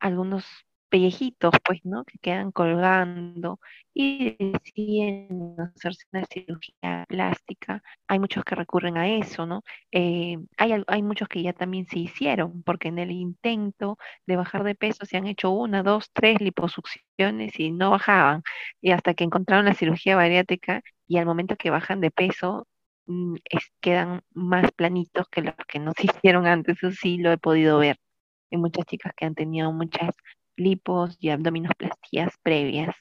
algunos 0.00 0.44
pellejitos, 0.90 1.52
pues, 1.64 1.80
¿no? 1.84 2.04
Que 2.04 2.18
quedan 2.18 2.50
colgando 2.52 3.60
y 3.94 4.36
deciden 4.38 5.54
hacerse 5.74 6.04
una 6.12 6.24
cirugía 6.26 7.04
plástica. 7.08 7.82
Hay 8.06 8.18
muchos 8.18 8.42
que 8.44 8.54
recurren 8.54 8.96
a 8.96 9.08
eso, 9.08 9.44
¿no? 9.46 9.62
Eh, 9.92 10.38
hay, 10.56 10.82
hay 10.86 11.02
muchos 11.02 11.28
que 11.28 11.42
ya 11.42 11.52
también 11.52 11.86
se 11.86 11.98
hicieron, 11.98 12.62
porque 12.62 12.88
en 12.88 12.98
el 12.98 13.10
intento 13.10 13.98
de 14.26 14.36
bajar 14.36 14.64
de 14.64 14.74
peso 14.74 15.04
se 15.04 15.16
han 15.18 15.26
hecho 15.26 15.50
una, 15.50 15.82
dos, 15.82 16.10
tres 16.12 16.40
liposucciones 16.40 17.58
y 17.60 17.70
no 17.70 17.90
bajaban. 17.90 18.42
Y 18.80 18.92
hasta 18.92 19.14
que 19.14 19.24
encontraron 19.24 19.66
la 19.66 19.74
cirugía 19.74 20.16
bariátrica 20.16 20.82
y 21.06 21.18
al 21.18 21.26
momento 21.26 21.56
que 21.56 21.70
bajan 21.70 22.00
de 22.00 22.10
peso, 22.10 22.66
mm, 23.06 23.36
quedan 23.80 24.22
más 24.34 24.70
planitos 24.72 25.26
que 25.30 25.42
los 25.42 25.54
que 25.68 25.78
no 25.78 25.92
se 25.96 26.06
hicieron 26.06 26.46
antes. 26.46 26.78
Eso 26.78 26.90
sí 26.92 27.18
lo 27.18 27.30
he 27.32 27.38
podido 27.38 27.78
ver. 27.78 27.98
Hay 28.50 28.58
muchas 28.58 28.86
chicas 28.86 29.12
que 29.16 29.26
han 29.26 29.34
tenido 29.34 29.72
muchas 29.72 30.14
lipos 30.56 31.16
y 31.20 31.30
abdominoplastías 31.30 32.34
previas. 32.42 32.94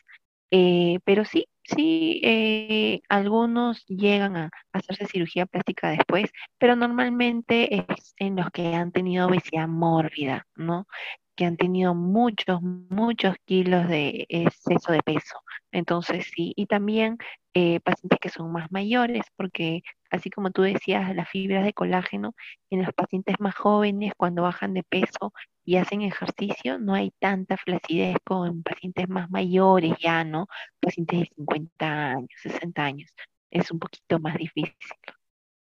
Eh, 0.51 0.99
pero 1.03 1.25
sí, 1.25 1.47
sí, 1.63 2.21
eh, 2.23 3.01
algunos 3.09 3.85
llegan 3.87 4.37
a 4.37 4.49
hacerse 4.71 5.05
cirugía 5.07 5.45
plástica 5.45 5.89
después, 5.89 6.31
pero 6.57 6.75
normalmente 6.75 7.75
es 7.75 8.13
en 8.17 8.37
los 8.37 8.49
que 8.51 8.73
han 8.75 8.91
tenido 8.91 9.27
obesidad 9.27 9.67
mórbida, 9.67 10.47
¿no? 10.55 10.87
Que 11.35 11.45
han 11.45 11.57
tenido 11.57 11.93
muchos, 11.95 12.61
muchos 12.61 13.35
kilos 13.45 13.87
de 13.89 14.25
exceso 14.29 14.91
de 14.93 15.01
peso. 15.03 15.41
Entonces, 15.71 16.31
sí, 16.33 16.53
y 16.55 16.65
también 16.67 17.17
eh, 17.53 17.79
pacientes 17.81 18.19
que 18.21 18.29
son 18.29 18.51
más 18.51 18.71
mayores, 18.71 19.23
porque 19.35 19.81
así 20.11 20.29
como 20.29 20.51
tú 20.51 20.61
decías, 20.61 21.15
las 21.15 21.29
fibras 21.29 21.65
de 21.65 21.73
colágeno 21.73 22.33
en 22.69 22.83
los 22.83 22.93
pacientes 22.93 23.35
más 23.39 23.55
jóvenes, 23.55 24.13
cuando 24.17 24.43
bajan 24.43 24.73
de 24.73 24.83
peso, 24.83 25.33
y 25.65 25.77
hacen 25.77 26.01
ejercicio, 26.01 26.79
no 26.79 26.93
hay 26.93 27.11
tanta 27.19 27.57
flacidez 27.57 28.15
como 28.23 28.45
en 28.45 28.63
pacientes 28.63 29.09
más 29.09 29.29
mayores 29.29 29.93
ya, 29.99 30.23
¿no? 30.23 30.47
Pacientes 30.79 31.19
de 31.19 31.25
50 31.35 32.11
años, 32.11 32.29
60 32.41 32.83
años. 32.83 33.13
Es 33.51 33.71
un 33.71 33.79
poquito 33.79 34.19
más 34.19 34.37
difícil. 34.37 34.75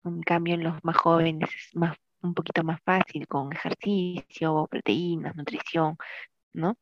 En 0.04 0.22
cambio, 0.22 0.54
en 0.54 0.64
los 0.64 0.82
más 0.84 0.96
jóvenes 0.96 1.50
es 1.54 1.76
más, 1.76 1.96
un 2.22 2.34
poquito 2.34 2.64
más 2.64 2.80
fácil 2.82 3.26
con 3.26 3.52
ejercicio, 3.52 4.66
proteínas, 4.70 5.36
nutrición, 5.36 5.96
¿no? 6.54 6.76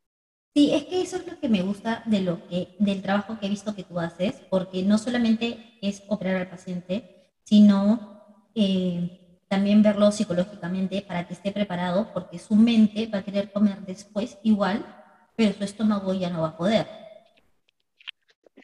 Sí, 0.55 0.73
es 0.75 0.85
que 0.85 1.03
eso 1.03 1.17
es 1.17 1.27
lo 1.27 1.39
que 1.39 1.49
me 1.49 1.63
gusta 1.63 2.03
de 2.07 2.21
lo 2.21 2.47
que, 2.49 2.75
del 2.79 3.03
trabajo 3.03 3.39
que 3.39 3.47
he 3.47 3.51
visto 3.51 3.75
que 3.75 3.85
tú 3.85 3.99
haces, 4.01 4.43
porque 4.51 4.83
no 4.83 4.99
solamente 4.99 5.79
es 5.83 6.03
operar 6.09 6.37
al 6.37 6.51
paciente, 6.51 7.18
sino 7.49 8.51
eh, 8.55 9.41
también 9.49 9.83
verlo 9.83 10.13
psicológicamente 10.13 11.01
para 11.01 11.27
que 11.27 11.33
esté 11.33 11.51
preparado, 11.51 12.13
porque 12.13 12.39
su 12.39 12.55
mente 12.55 13.07
va 13.07 13.21
a 13.21 13.23
querer 13.23 13.51
comer 13.51 13.79
después 13.87 14.39
igual, 14.43 14.85
pero 15.35 15.55
su 15.55 15.65
estómago 15.65 16.13
ya 16.13 16.29
no 16.29 16.43
va 16.43 16.49
a 16.49 16.57
poder. 16.59 16.87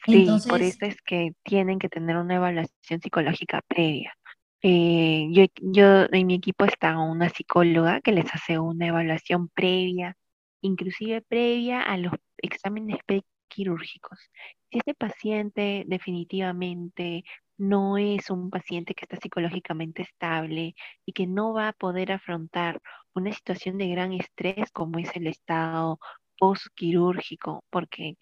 Sí, 0.05 0.27
por 0.47 0.61
Entonces, 0.61 0.75
eso 0.75 0.85
es 0.85 1.01
que 1.01 1.31
tienen 1.41 1.79
que 1.79 1.89
tener 1.89 2.15
una 2.15 2.35
evaluación 2.35 3.01
psicológica 3.01 3.63
previa. 3.67 4.15
Eh, 4.61 5.29
yo, 5.31 5.45
yo 5.61 6.05
en 6.11 6.27
mi 6.27 6.35
equipo 6.35 6.65
está 6.65 6.95
una 6.99 7.29
psicóloga 7.29 8.01
que 8.01 8.11
les 8.11 8.31
hace 8.35 8.59
una 8.59 8.85
evaluación 8.85 9.49
previa, 9.49 10.15
inclusive 10.61 11.23
previa 11.23 11.81
a 11.81 11.97
los 11.97 12.13
exámenes 12.37 12.99
quirúrgicos. 13.47 14.19
Si 14.69 14.77
este 14.77 14.93
paciente 14.93 15.85
definitivamente 15.87 17.23
no 17.57 17.97
es 17.97 18.29
un 18.29 18.49
paciente 18.49 18.93
que 18.95 19.05
está 19.05 19.17
psicológicamente 19.17 20.01
estable 20.01 20.75
y 21.05 21.13
que 21.13 21.27
no 21.27 21.53
va 21.53 21.69
a 21.69 21.73
poder 21.73 22.11
afrontar 22.11 22.81
una 23.13 23.31
situación 23.31 23.77
de 23.77 23.89
gran 23.89 24.13
estrés 24.13 24.71
como 24.71 24.99
es 24.99 25.15
el 25.15 25.27
estado 25.27 25.99
postquirúrgico, 26.37 27.63
porque 27.69 28.17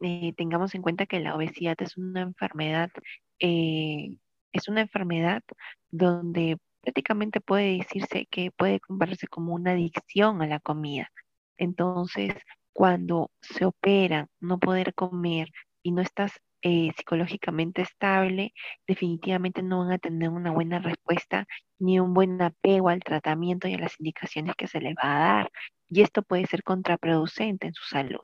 eh, 0.00 0.32
tengamos 0.36 0.74
en 0.74 0.82
cuenta 0.82 1.06
que 1.06 1.20
la 1.20 1.34
obesidad 1.34 1.76
es 1.80 1.96
una 1.96 2.22
enfermedad, 2.22 2.90
eh, 3.38 4.18
es 4.52 4.68
una 4.68 4.82
enfermedad 4.82 5.42
donde 5.90 6.58
prácticamente 6.82 7.40
puede 7.40 7.78
decirse 7.78 8.26
que 8.30 8.50
puede 8.52 8.80
compararse 8.80 9.26
como 9.28 9.54
una 9.54 9.72
adicción 9.72 10.42
a 10.42 10.46
la 10.46 10.60
comida. 10.60 11.10
Entonces, 11.56 12.34
cuando 12.72 13.30
se 13.40 13.64
opera 13.64 14.28
no 14.40 14.58
poder 14.58 14.94
comer 14.94 15.50
y 15.82 15.92
no 15.92 16.02
estás 16.02 16.32
eh, 16.64 16.92
psicológicamente 16.96 17.82
estable, 17.82 18.54
definitivamente 18.86 19.62
no 19.62 19.80
van 19.80 19.92
a 19.92 19.98
tener 19.98 20.30
una 20.30 20.50
buena 20.50 20.78
respuesta 20.78 21.46
ni 21.78 22.00
un 22.00 22.14
buen 22.14 22.40
apego 22.40 22.88
al 22.88 23.02
tratamiento 23.02 23.68
y 23.68 23.74
a 23.74 23.78
las 23.78 24.00
indicaciones 24.00 24.56
que 24.56 24.66
se 24.66 24.80
les 24.80 24.94
va 24.94 25.16
a 25.16 25.34
dar. 25.34 25.52
Y 25.88 26.00
esto 26.00 26.22
puede 26.22 26.46
ser 26.46 26.62
contraproducente 26.62 27.66
en 27.66 27.74
su 27.74 27.84
salud. 27.84 28.22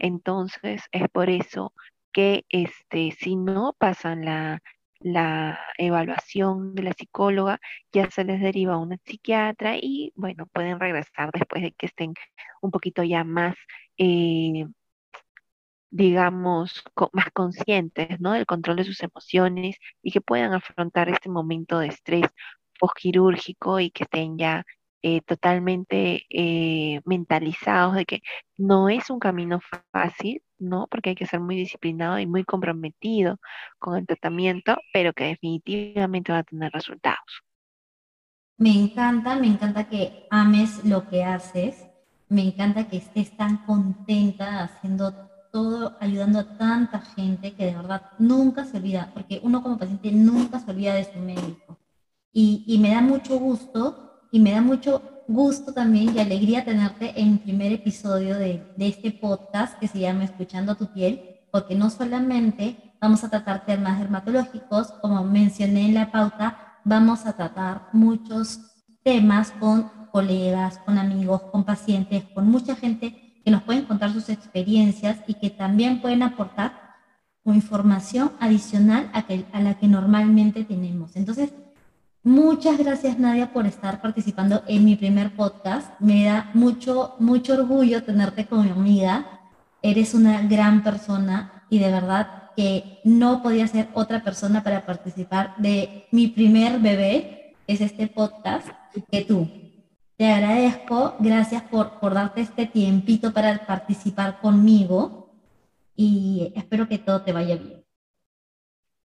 Entonces, 0.00 0.82
es 0.90 1.08
por 1.10 1.30
eso 1.30 1.72
que 2.12 2.44
este, 2.48 3.12
si 3.12 3.36
no 3.36 3.74
pasan 3.78 4.24
la, 4.24 4.60
la 4.98 5.60
evaluación 5.78 6.74
de 6.74 6.82
la 6.82 6.92
psicóloga, 6.92 7.60
ya 7.92 8.10
se 8.10 8.24
les 8.24 8.40
deriva 8.40 8.74
a 8.74 8.78
una 8.78 8.98
psiquiatra 9.04 9.76
y, 9.76 10.12
bueno, 10.16 10.46
pueden 10.46 10.80
regresar 10.80 11.30
después 11.32 11.62
de 11.62 11.72
que 11.72 11.86
estén 11.86 12.14
un 12.60 12.72
poquito 12.72 13.04
ya 13.04 13.22
más, 13.22 13.54
eh, 13.98 14.66
digamos, 15.90 16.82
más 17.12 17.30
conscientes, 17.32 18.20
¿no? 18.20 18.32
Del 18.32 18.46
control 18.46 18.76
de 18.76 18.84
sus 18.84 19.02
emociones 19.02 19.76
y 20.02 20.12
que 20.12 20.20
puedan 20.20 20.52
afrontar 20.52 21.08
este 21.08 21.28
momento 21.28 21.78
de 21.78 21.88
estrés 21.88 22.26
postquirúrgico 22.78 23.80
y 23.80 23.90
que 23.90 24.04
estén 24.04 24.38
ya 24.38 24.64
eh, 25.02 25.20
totalmente 25.22 26.26
eh, 26.30 27.00
mentalizados 27.04 27.94
de 27.94 28.04
que 28.06 28.22
no 28.56 28.88
es 28.88 29.08
un 29.10 29.20
camino 29.20 29.60
fácil, 29.92 30.42
¿no? 30.58 30.88
Porque 30.90 31.10
hay 31.10 31.14
que 31.14 31.26
ser 31.26 31.40
muy 31.40 31.56
disciplinado 31.56 32.18
y 32.18 32.26
muy 32.26 32.44
comprometido 32.44 33.38
con 33.78 33.96
el 33.96 34.06
tratamiento, 34.06 34.76
pero 34.92 35.12
que 35.12 35.24
definitivamente 35.24 36.32
va 36.32 36.38
a 36.38 36.42
tener 36.44 36.72
resultados. 36.72 37.42
Me 38.58 38.70
encanta, 38.70 39.36
me 39.36 39.46
encanta 39.48 39.88
que 39.88 40.26
ames 40.30 40.84
lo 40.84 41.08
que 41.08 41.22
haces, 41.22 41.86
me 42.28 42.42
encanta 42.42 42.88
que 42.88 42.96
estés 42.96 43.36
tan 43.36 43.58
contenta 43.58 44.64
haciendo 44.64 45.30
todo, 45.56 45.96
ayudando 46.00 46.38
a 46.38 46.58
tanta 46.58 47.00
gente 47.00 47.54
que 47.54 47.64
de 47.64 47.76
verdad 47.76 48.02
nunca 48.18 48.66
se 48.66 48.76
olvida, 48.76 49.10
porque 49.14 49.40
uno 49.42 49.62
como 49.62 49.78
paciente 49.78 50.12
nunca 50.12 50.60
se 50.60 50.70
olvida 50.70 50.92
de 50.92 51.10
su 51.10 51.18
médico. 51.18 51.78
Y, 52.30 52.62
y 52.66 52.76
me 52.76 52.90
da 52.90 53.00
mucho 53.00 53.38
gusto 53.38 54.20
y 54.30 54.38
me 54.38 54.50
da 54.50 54.60
mucho 54.60 55.00
gusto 55.26 55.72
también 55.72 56.14
y 56.14 56.20
alegría 56.20 56.66
tenerte 56.66 57.18
en 57.18 57.32
el 57.32 57.38
primer 57.38 57.72
episodio 57.72 58.36
de, 58.36 58.70
de 58.76 58.86
este 58.86 59.12
podcast 59.12 59.78
que 59.78 59.88
se 59.88 59.98
llama 59.98 60.24
Escuchando 60.24 60.74
tu 60.74 60.92
piel, 60.92 61.22
porque 61.50 61.74
no 61.74 61.88
solamente 61.88 62.76
vamos 63.00 63.24
a 63.24 63.30
tratar 63.30 63.64
temas 63.64 63.98
dermatológicos, 63.98 64.92
como 65.00 65.24
mencioné 65.24 65.86
en 65.86 65.94
la 65.94 66.12
pauta, 66.12 66.80
vamos 66.84 67.24
a 67.24 67.32
tratar 67.32 67.88
muchos 67.94 68.60
temas 69.02 69.52
con 69.52 69.90
colegas, 70.12 70.76
con 70.84 70.98
amigos, 70.98 71.40
con 71.50 71.64
pacientes, 71.64 72.24
con 72.34 72.46
mucha 72.46 72.76
gente 72.76 73.25
que 73.46 73.52
nos 73.52 73.62
pueden 73.62 73.84
contar 73.84 74.12
sus 74.12 74.28
experiencias 74.28 75.18
y 75.28 75.34
que 75.34 75.50
también 75.50 76.00
pueden 76.00 76.24
aportar 76.24 76.96
información 77.44 78.32
adicional 78.40 79.08
a, 79.12 79.22
que, 79.22 79.44
a 79.52 79.60
la 79.60 79.78
que 79.78 79.86
normalmente 79.86 80.64
tenemos. 80.64 81.14
Entonces, 81.14 81.52
Muchas 82.24 82.76
gracias 82.76 83.20
Nadia 83.20 83.52
por 83.52 83.66
estar 83.66 84.00
participando 84.00 84.64
en 84.66 84.84
mi 84.84 84.96
primer 84.96 85.36
podcast. 85.36 85.92
Me 86.00 86.24
da 86.24 86.50
mucho, 86.54 87.14
mucho 87.20 87.54
orgullo 87.54 88.02
tenerte 88.02 88.46
como 88.46 88.62
amiga. 88.62 89.24
Eres 89.80 90.12
una 90.12 90.42
gran 90.42 90.82
persona 90.82 91.62
y 91.70 91.78
de 91.78 91.88
verdad 91.88 92.50
que 92.56 92.98
no 93.04 93.44
podía 93.44 93.68
ser 93.68 93.90
otra 93.94 94.24
persona 94.24 94.64
para 94.64 94.84
participar 94.84 95.54
de 95.58 96.06
mi 96.10 96.26
primer 96.26 96.80
bebé, 96.80 97.54
es 97.68 97.80
este 97.80 98.08
podcast, 98.08 98.70
que 99.08 99.20
tú. 99.22 99.48
Te 100.16 100.26
agradezco, 100.26 101.14
gracias 101.18 101.62
por, 101.64 102.00
por 102.00 102.14
darte 102.14 102.40
este 102.40 102.66
tiempito 102.66 103.32
para 103.32 103.66
participar 103.66 104.40
conmigo 104.40 105.30
y 105.94 106.52
espero 106.56 106.88
que 106.88 106.98
todo 106.98 107.22
te 107.22 107.32
vaya 107.32 107.56
bien. 107.56 107.84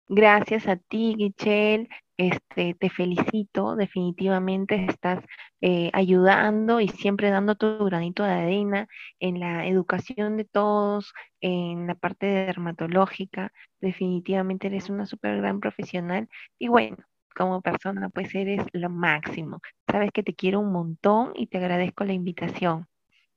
Gracias 0.09 0.67
a 0.67 0.77
ti, 0.77 1.15
Gichel. 1.17 1.89
Este, 2.17 2.75
te 2.75 2.91
felicito, 2.91 3.75
definitivamente 3.75 4.87
estás 4.89 5.25
eh, 5.61 5.91
ayudando 5.93 6.81
y 6.81 6.89
siempre 6.89 7.31
dando 7.31 7.57
tu 7.57 7.85
granito 7.85 8.23
de 8.23 8.31
arena 8.31 8.89
en 9.19 9.41
la 9.41 9.67
educación 9.67 10.37
de 10.37 10.45
todos, 10.45 11.13
en 11.41 11.89
la 11.89 11.97
parte 11.97 12.27
dermatológica. 12.27 13.53
Definitivamente 13.81 14.69
eres 14.69 14.91
una 14.91 15.07
súper 15.07 15.39
gran 15.39 15.59
profesional 15.59 16.29
y 16.59 16.69
bueno, 16.69 16.99
como 17.35 17.61
persona 17.63 18.09
pues 18.09 18.35
eres 18.35 18.63
lo 18.73 18.91
máximo. 18.91 19.61
Sabes 19.91 20.11
que 20.13 20.23
te 20.23 20.35
quiero 20.35 20.61
un 20.61 20.73
montón 20.73 21.33
y 21.35 21.47
te 21.49 21.59
agradezco 21.59 22.05
la 22.05 22.13
invitación. 22.13 22.87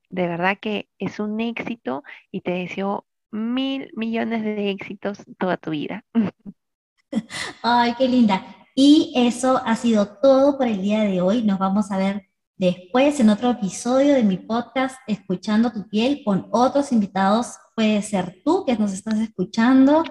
De 0.10 0.28
verdad 0.28 0.58
que 0.62 0.89
es 1.00 1.20
un 1.20 1.39
éxito 1.41 2.04
y 2.32 2.41
te 2.41 2.52
deseo 2.52 3.06
mil 3.32 3.91
millones 3.95 4.43
de 4.43 4.70
éxitos 4.72 5.24
toda 5.38 5.58
tu 5.58 5.72
vida. 5.72 6.06
Ay, 7.64 7.93
qué 7.98 8.08
linda. 8.08 8.45
Y 8.76 9.14
eso 9.16 9.62
ha 9.66 9.76
sido 9.76 10.20
todo 10.20 10.58
por 10.58 10.68
el 10.68 10.82
día 10.82 11.02
de 11.04 11.20
hoy. 11.22 11.43
Nos 11.43 11.60
vamos 11.60 11.91
a 11.91 11.98
ver 11.98 12.27
después 12.58 13.20
en 13.20 13.30
otro 13.30 13.51
episodio 13.51 14.14
de 14.14 14.24
mi 14.24 14.38
podcast 14.38 14.97
Escuchando 15.08 15.72
tu 15.72 15.88
piel 15.88 16.22
con 16.26 16.47
otros 16.51 16.91
invitados. 16.91 17.58
Puede 17.76 18.01
ser 18.01 18.41
tú 18.43 18.66
que 18.66 18.78
nos 18.78 18.93
estás 18.93 19.20
escuchando. 19.20 20.03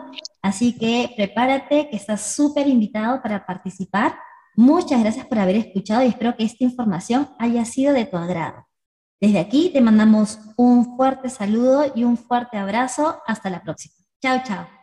Así 0.42 0.76
que 0.78 1.12
prepárate, 1.16 1.88
que 1.90 1.96
estás 1.96 2.34
súper 2.34 2.68
invitado 2.68 3.20
para 3.22 3.44
participar. 3.44 4.16
Muchas 4.54 5.00
gracias 5.02 5.26
por 5.26 5.38
haber 5.38 5.56
escuchado 5.56 6.02
y 6.02 6.08
espero 6.08 6.36
que 6.36 6.44
esta 6.44 6.64
información 6.64 7.28
haya 7.38 7.64
sido 7.64 7.92
de 7.92 8.06
tu 8.06 8.16
agrado. 8.16 8.66
Desde 9.20 9.38
aquí 9.38 9.70
te 9.72 9.80
mandamos 9.80 10.38
un 10.56 10.96
fuerte 10.96 11.28
saludo 11.28 11.92
y 11.94 12.04
un 12.04 12.16
fuerte 12.16 12.58
abrazo. 12.58 13.20
Hasta 13.26 13.50
la 13.50 13.62
próxima. 13.62 13.94
Chao, 14.22 14.40
chao. 14.44 14.75